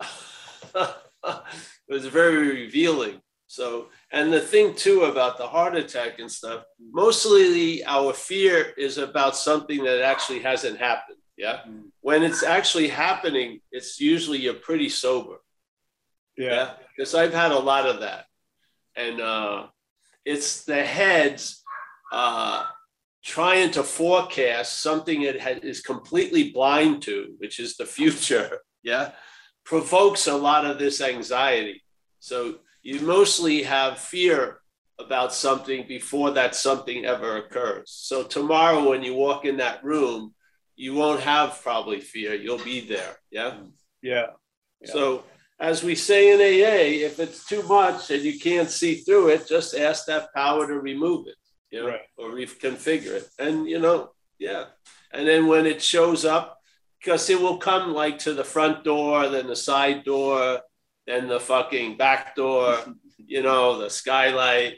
[0.74, 3.20] it was very revealing.
[3.50, 8.96] So, and the thing too about the heart attack and stuff, mostly our fear is
[8.96, 11.18] about something that actually hasn't happened.
[11.36, 11.62] Yeah.
[11.68, 11.86] Mm.
[12.00, 15.38] When it's actually happening, it's usually you're pretty sober.
[16.36, 16.74] Yeah.
[16.96, 17.22] Because yeah?
[17.22, 18.26] I've had a lot of that.
[18.94, 19.66] And uh,
[20.24, 21.64] it's the heads
[22.12, 22.66] uh,
[23.24, 29.10] trying to forecast something it is completely blind to, which is the future, yeah,
[29.64, 31.82] provokes a lot of this anxiety.
[32.20, 34.60] So you mostly have fear
[34.98, 37.90] about something before that something ever occurs.
[37.90, 40.34] So tomorrow, when you walk in that room,
[40.76, 42.34] you won't have probably fear.
[42.34, 43.16] You'll be there.
[43.30, 43.58] Yeah.
[44.02, 44.26] Yeah.
[44.80, 44.92] yeah.
[44.92, 45.24] So
[45.58, 49.48] as we say in AA, if it's too much and you can't see through it,
[49.48, 51.36] just ask that power to remove it
[51.70, 52.00] you know, right.
[52.16, 53.28] or reconfigure it.
[53.38, 54.64] And, you know, yeah.
[55.12, 56.58] And then when it shows up,
[56.98, 60.60] because it will come like to the front door, then the side door,
[61.10, 62.78] then the fucking back door,
[63.18, 64.76] you know, the skylight,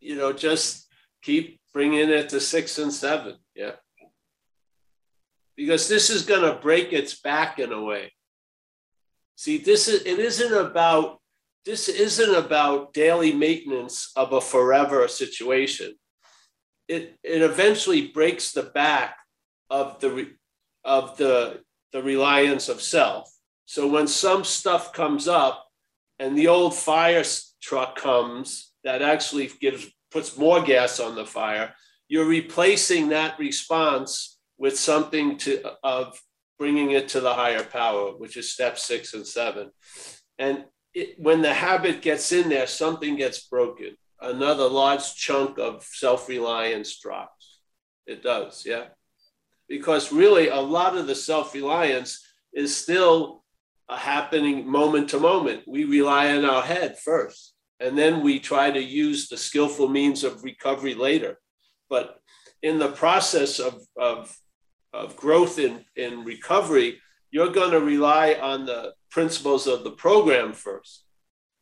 [0.00, 0.86] you know, just
[1.22, 3.36] keep bringing it to six and seven.
[3.54, 3.72] Yeah.
[5.56, 8.12] Because this is going to break its back in a way.
[9.36, 11.20] See, this is, it isn't about,
[11.64, 15.94] this isn't about daily maintenance of a forever situation.
[16.86, 19.16] It, it eventually breaks the back
[19.70, 20.30] of the,
[20.84, 21.60] of the,
[21.92, 23.32] the reliance of self.
[23.64, 25.63] So when some stuff comes up
[26.18, 27.24] and the old fire
[27.60, 31.74] truck comes that actually gives puts more gas on the fire,
[32.08, 36.18] you're replacing that response with something to of
[36.58, 39.70] bringing it to the higher power, which is step six and seven.
[40.38, 43.96] And it, when the habit gets in there, something gets broken.
[44.20, 47.58] Another large chunk of self reliance drops.
[48.06, 48.86] It does, yeah.
[49.68, 53.43] Because really, a lot of the self reliance is still
[53.88, 55.62] happening moment to moment.
[55.66, 60.24] We rely on our head first and then we try to use the skillful means
[60.24, 61.38] of recovery later.
[61.90, 62.16] But
[62.62, 64.34] in the process of, of,
[64.92, 70.52] of growth in, in recovery, you're going to rely on the principles of the program
[70.52, 70.98] 1st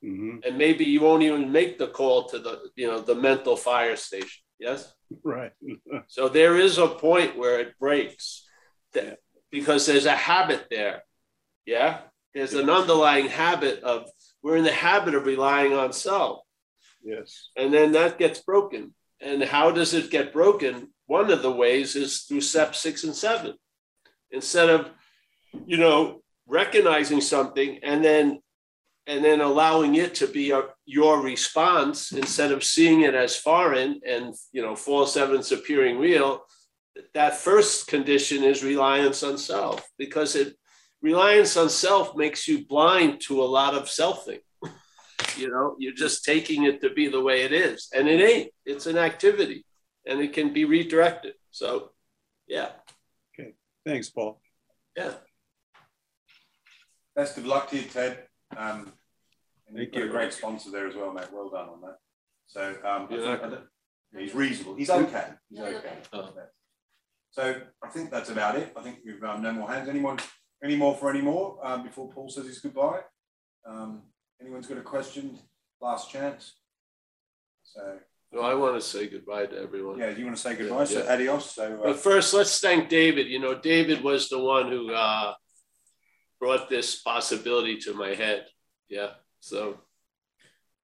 [0.05, 0.37] mm-hmm.
[0.47, 3.97] And maybe you won't even make the call to the, you know, the mental fire
[3.97, 4.43] station.
[4.61, 4.95] Yes.
[5.25, 5.53] Right.
[6.07, 8.47] so there is a point where it breaks
[8.93, 9.18] that,
[9.51, 11.03] because there's a habit there.
[11.66, 12.03] Yeah.
[12.35, 14.09] There's an underlying habit of
[14.43, 16.41] we're in the habit of relying on self.
[17.03, 17.51] Yes.
[17.57, 18.95] And then that gets broken.
[19.20, 20.89] And how does it get broken?
[21.07, 23.55] One of the ways is through step six and seven.
[24.30, 24.91] Instead of,
[25.66, 28.41] you know, recognizing something and then
[29.07, 34.01] and then allowing it to be a, your response instead of seeing it as foreign
[34.07, 36.43] and you know false evidence appearing real
[37.14, 40.57] that first condition is reliance on self because it
[41.03, 44.40] reliance on self makes you blind to a lot of selfing.
[45.36, 48.50] you know, you're just taking it to be the way it is, and it ain't.
[48.64, 49.64] It's an activity,
[50.07, 51.34] and it can be redirected.
[51.50, 51.90] So,
[52.46, 52.70] yeah.
[53.38, 53.55] Okay.
[53.84, 54.40] Thanks, Paul.
[54.96, 55.12] Yeah.
[57.14, 58.26] Best of luck to you, Ted.
[58.57, 58.92] Um,
[59.68, 60.05] and Thank you.
[60.05, 61.32] A great sponsor there as well, mate.
[61.32, 61.96] Well done on that.
[62.46, 64.74] So, um, yeah, he's reasonable.
[64.74, 65.26] He's okay.
[65.50, 65.94] He's okay.
[66.12, 66.30] Oh.
[67.30, 68.72] So I think that's about it.
[68.76, 69.88] I think we've um, no more hands.
[69.88, 70.18] Anyone
[70.63, 73.01] any more for any more um, before Paul says his goodbye?
[73.67, 74.03] Um,
[74.41, 75.39] anyone's got a question?
[75.81, 76.55] Last chance.
[77.65, 77.99] So.
[78.33, 79.99] No, I want to say goodbye to everyone.
[79.99, 80.81] Yeah, you want to say goodbye?
[80.81, 81.13] Yeah, so yeah.
[81.13, 81.51] adios.
[81.51, 83.27] So, uh, but first, let's thank David.
[83.27, 85.35] You know, David was the one who uh,
[86.41, 88.47] brought this possibility to my head.
[88.89, 89.11] Yeah.
[89.41, 89.79] So.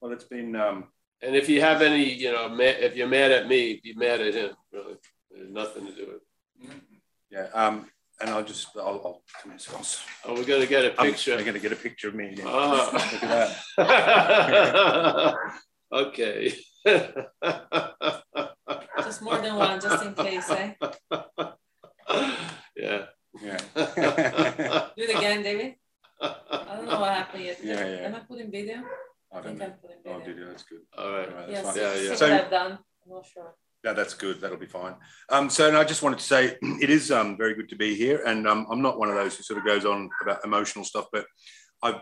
[0.01, 0.55] Well, it's been.
[0.57, 0.89] Um,
[1.22, 4.35] and if you have any, you know, if you're mad at me, be mad at
[4.35, 4.51] him.
[4.72, 4.97] Really,
[5.31, 6.70] There's nothing to do with.
[6.70, 6.83] It.
[7.31, 7.47] Yeah.
[7.55, 7.87] Um,
[8.20, 10.04] and I'll just, I'll, I'll come this across.
[10.24, 11.34] Oh, we're gonna get a picture.
[11.34, 12.30] I'm, going to get a picture of me.
[12.30, 12.46] Again.
[12.48, 12.90] Oh.
[12.92, 15.34] Look at that.
[15.92, 16.54] okay.
[18.98, 20.74] just more than one, just in case, eh?
[22.76, 23.06] Yeah.
[23.42, 23.58] Yeah.
[24.96, 25.74] Do it again, David.
[26.20, 27.58] I don't know what happened yet.
[27.62, 28.06] Yeah, yeah.
[28.06, 28.82] Am I putting video?
[29.32, 30.20] I, I think I'm putting video.
[30.20, 30.48] Oh, video.
[30.48, 30.78] That's good.
[30.96, 31.28] All right.
[31.28, 31.76] All right yes.
[31.76, 32.14] Yeah, yeah.
[32.14, 32.72] So, what I've done.
[32.72, 33.54] I'm not sure.
[33.85, 34.41] Yeah, that's good.
[34.41, 34.97] That'll be fine.
[35.31, 37.95] Um, so, and I just wanted to say it is um, very good to be
[37.95, 40.85] here, and um, I'm not one of those who sort of goes on about emotional
[40.85, 41.26] stuff, but
[41.83, 42.01] I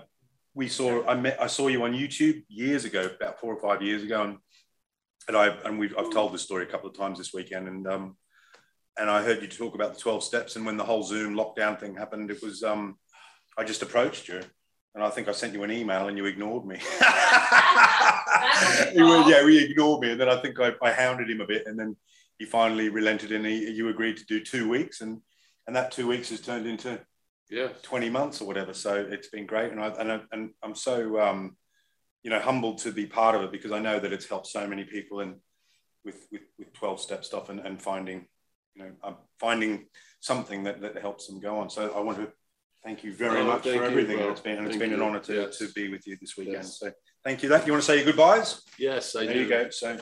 [0.55, 3.83] we saw I met I saw you on YouTube years ago, about four or five
[3.83, 4.39] years ago, and
[5.29, 7.87] and I and we've I've told this story a couple of times this weekend, and
[7.87, 8.16] um,
[8.99, 11.79] and I heard you talk about the 12 steps, and when the whole Zoom lockdown
[11.79, 12.97] thing happened, it was um,
[13.59, 14.41] I just approached you
[14.97, 16.78] and I think I sent you an email and you ignored me.
[19.28, 21.78] yeah, we ignored me, and then I think I, I, hounded him a bit, and
[21.78, 21.94] then
[22.38, 25.20] he finally relented, and he, you agreed to do two weeks, and
[25.66, 26.99] and that two weeks has turned into
[27.51, 28.72] yeah 20 months or whatever.
[28.72, 31.59] So it's been great, and I and, I, and I'm so um,
[32.22, 34.66] you know humbled to be part of it because I know that it's helped so
[34.66, 35.36] many people and
[36.07, 38.26] with with, with 12 step stuff and, and finding
[38.74, 39.88] you know uh, finding
[40.20, 41.68] something that, that helps them go on.
[41.68, 42.32] So I want to
[42.87, 44.20] Thank you very oh, much for everything.
[44.20, 45.59] You, it's been and it's been an honour to, yes.
[45.59, 46.59] to be with you this weekend.
[46.59, 46.78] Yes.
[46.78, 46.93] So
[47.24, 47.49] thank you.
[47.49, 48.62] That you want to say your goodbyes?
[48.78, 49.41] Yes, I there do.
[49.41, 49.70] you go.
[49.70, 49.99] So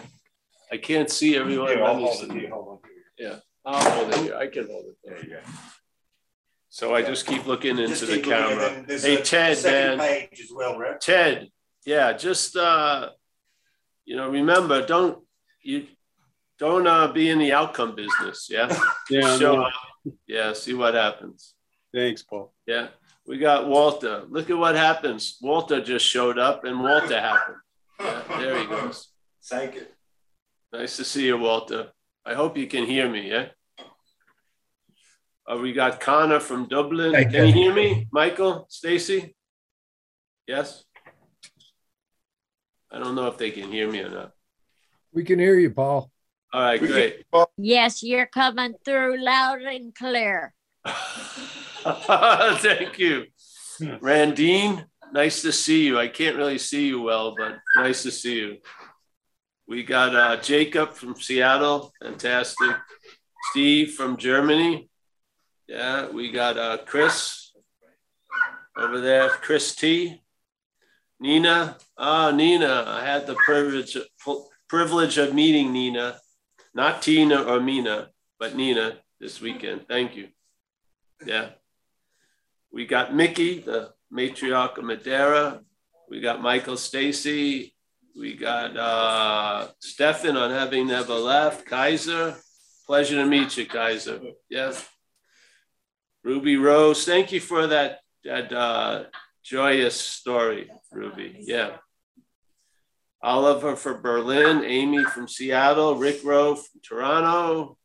[0.70, 1.70] I can't see everyone.
[1.70, 2.51] Yeah, I'll hold it here.
[2.51, 2.78] Hold on.
[3.18, 4.37] Yeah, I'll hold it here.
[4.37, 4.97] I can hold it.
[5.03, 5.41] There, there you go.
[6.68, 8.85] So I just keep looking into just the camera.
[8.87, 9.99] Hey, a, Ted, man.
[9.99, 11.01] Page as well, right?
[11.01, 11.49] Ted,
[11.87, 13.09] yeah, just uh,
[14.05, 15.24] you know, remember, don't
[15.62, 15.87] you
[16.59, 18.49] don't uh, be in the outcome business.
[18.51, 18.78] Yeah.
[19.09, 19.39] yeah.
[19.39, 19.72] Show up.
[20.26, 20.53] Yeah.
[20.53, 21.53] See what happens.
[21.95, 22.53] Thanks, Paul.
[22.66, 22.88] Yeah.
[23.26, 24.24] We got Walter.
[24.28, 25.38] Look at what happens.
[25.40, 27.57] Walter just showed up and Walter happened.
[28.01, 29.09] Yeah, there he goes.
[29.45, 29.86] Thank you.
[30.72, 31.92] Nice to see you, Walter.
[32.26, 33.47] I hope you can hear me, yeah?
[35.47, 37.12] Uh, we got Connor from Dublin.
[37.12, 37.53] Thank Can you you.
[37.53, 39.36] hear me, Michael, Stacy?
[40.47, 40.84] Yes?
[42.90, 44.32] I don't know if they can hear me or not.
[45.12, 46.11] We can hear you, Paul.
[46.53, 47.24] All right, We great.
[47.57, 50.53] Yes, you're coming through loud and clear.
[52.61, 53.26] Thank you.
[53.80, 55.99] Randine, nice to see you.
[55.99, 58.57] I can't really see you well, but nice to see you.
[59.68, 62.76] We got uh, Jacob from Seattle, fantastic.
[63.51, 64.89] Steve from Germany.
[65.68, 67.53] Yeah, we got uh, Chris
[68.76, 70.22] over there, Chris T.
[71.20, 73.97] Nina, ah, Nina, I had the privilege
[74.68, 76.18] privilege of meeting Nina,
[76.74, 78.09] not Tina or Mina,
[78.39, 79.87] but Nina this weekend.
[79.87, 80.28] Thank you.
[81.24, 81.51] Yeah.
[82.75, 85.61] We got Mickey, the matriarch of Madeira.
[86.11, 87.72] We got Michael Stacy.
[88.18, 91.66] We got uh, Stefan on having never left.
[91.66, 92.35] Kaiser,
[92.85, 94.20] pleasure to meet you, Kaiser.
[94.51, 94.85] Yes.
[96.25, 99.05] Ruby Rose, thank you for that, that uh,
[99.45, 101.37] joyous story, Ruby.
[101.43, 101.77] Yeah.
[103.22, 107.79] Oliver from Berlin, Amy from Seattle, Rick Rowe from Toronto.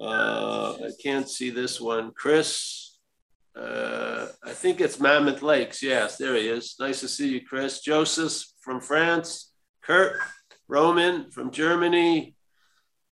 [0.00, 2.10] Uh, I can't see this one.
[2.10, 2.85] Chris,
[3.56, 5.82] uh, I think it's Mammoth Lakes.
[5.82, 6.74] Yes, there he is.
[6.78, 7.80] Nice to see you, Chris.
[7.80, 9.52] Joseph from France.
[9.82, 10.16] Kurt
[10.68, 12.34] Roman from Germany.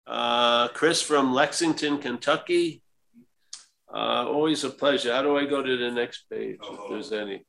[0.07, 2.81] Uh, Chris from Lexington, Kentucky.
[3.93, 5.13] Uh, always a pleasure.
[5.13, 7.45] How do I go to the next page if there's any?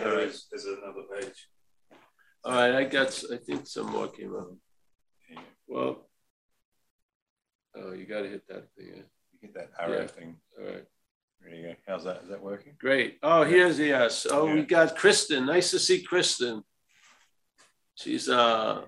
[0.00, 0.34] All right.
[0.50, 1.48] There's another page.
[2.44, 4.48] All right, I got, I think some more came up.
[5.66, 6.08] Well,
[7.76, 8.86] oh, you got to hit that thing.
[8.94, 9.02] yeah.
[9.32, 10.06] You hit that arrow Yeah.
[10.06, 10.36] thing.
[10.58, 10.84] All right.
[11.42, 11.74] There you go.
[11.86, 12.22] How's that?
[12.22, 12.74] Is that working?
[12.78, 13.18] Great.
[13.22, 14.26] Oh, here's yes.
[14.30, 15.46] Oh, we got Kristen.
[15.46, 16.62] Nice to see Kristen.
[17.94, 18.82] She's uh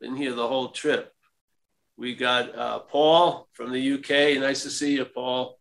[0.00, 1.12] been here the whole trip.
[1.96, 4.38] We got uh, Paul from the UK.
[4.40, 5.58] Nice to see you, Paul.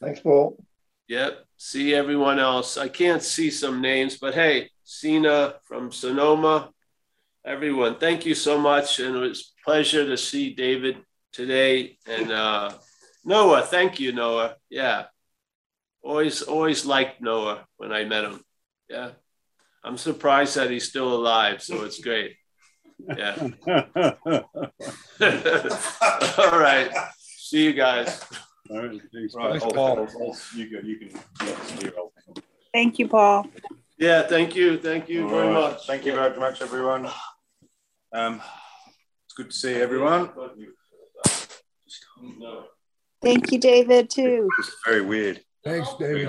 [0.00, 0.64] Thanks, Paul.
[1.08, 1.44] Yep.
[1.56, 2.76] See everyone else.
[2.76, 6.70] I can't see some names, but hey, Sina from Sonoma.
[7.44, 9.00] Everyone, thank you so much.
[9.00, 10.98] And it was a pleasure to see David
[11.32, 11.98] today.
[12.06, 12.72] And uh,
[13.24, 14.56] Noah, thank you, Noah.
[14.70, 15.04] Yeah.
[16.02, 18.40] Always, always liked Noah when I met him.
[18.88, 19.10] Yeah.
[19.84, 21.62] I'm surprised that he's still alive.
[21.62, 22.36] So it's great.
[23.16, 23.34] Yeah.
[26.38, 26.90] All right.
[27.18, 28.24] See you guys.
[28.70, 29.34] All right, thanks.
[29.34, 29.96] Right, Thanks, hold- Paul.
[29.96, 30.78] hold- hold- You go.
[30.86, 31.10] You can.
[32.72, 33.46] Thank you, Paul.
[33.98, 34.22] Yeah.
[34.22, 34.78] Thank you.
[34.78, 35.72] Thank you very All right.
[35.72, 35.86] much.
[35.86, 37.08] Thank you very much, everyone.
[38.12, 38.40] Um,
[39.26, 40.30] it's good to see everyone.
[43.22, 44.48] Thank you, David, too.
[44.58, 45.42] It's very weird.
[45.64, 46.28] Thanks, David.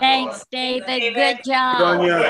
[0.00, 1.14] Thanks, David.
[1.14, 1.78] Good job.
[1.78, 2.24] Good on you.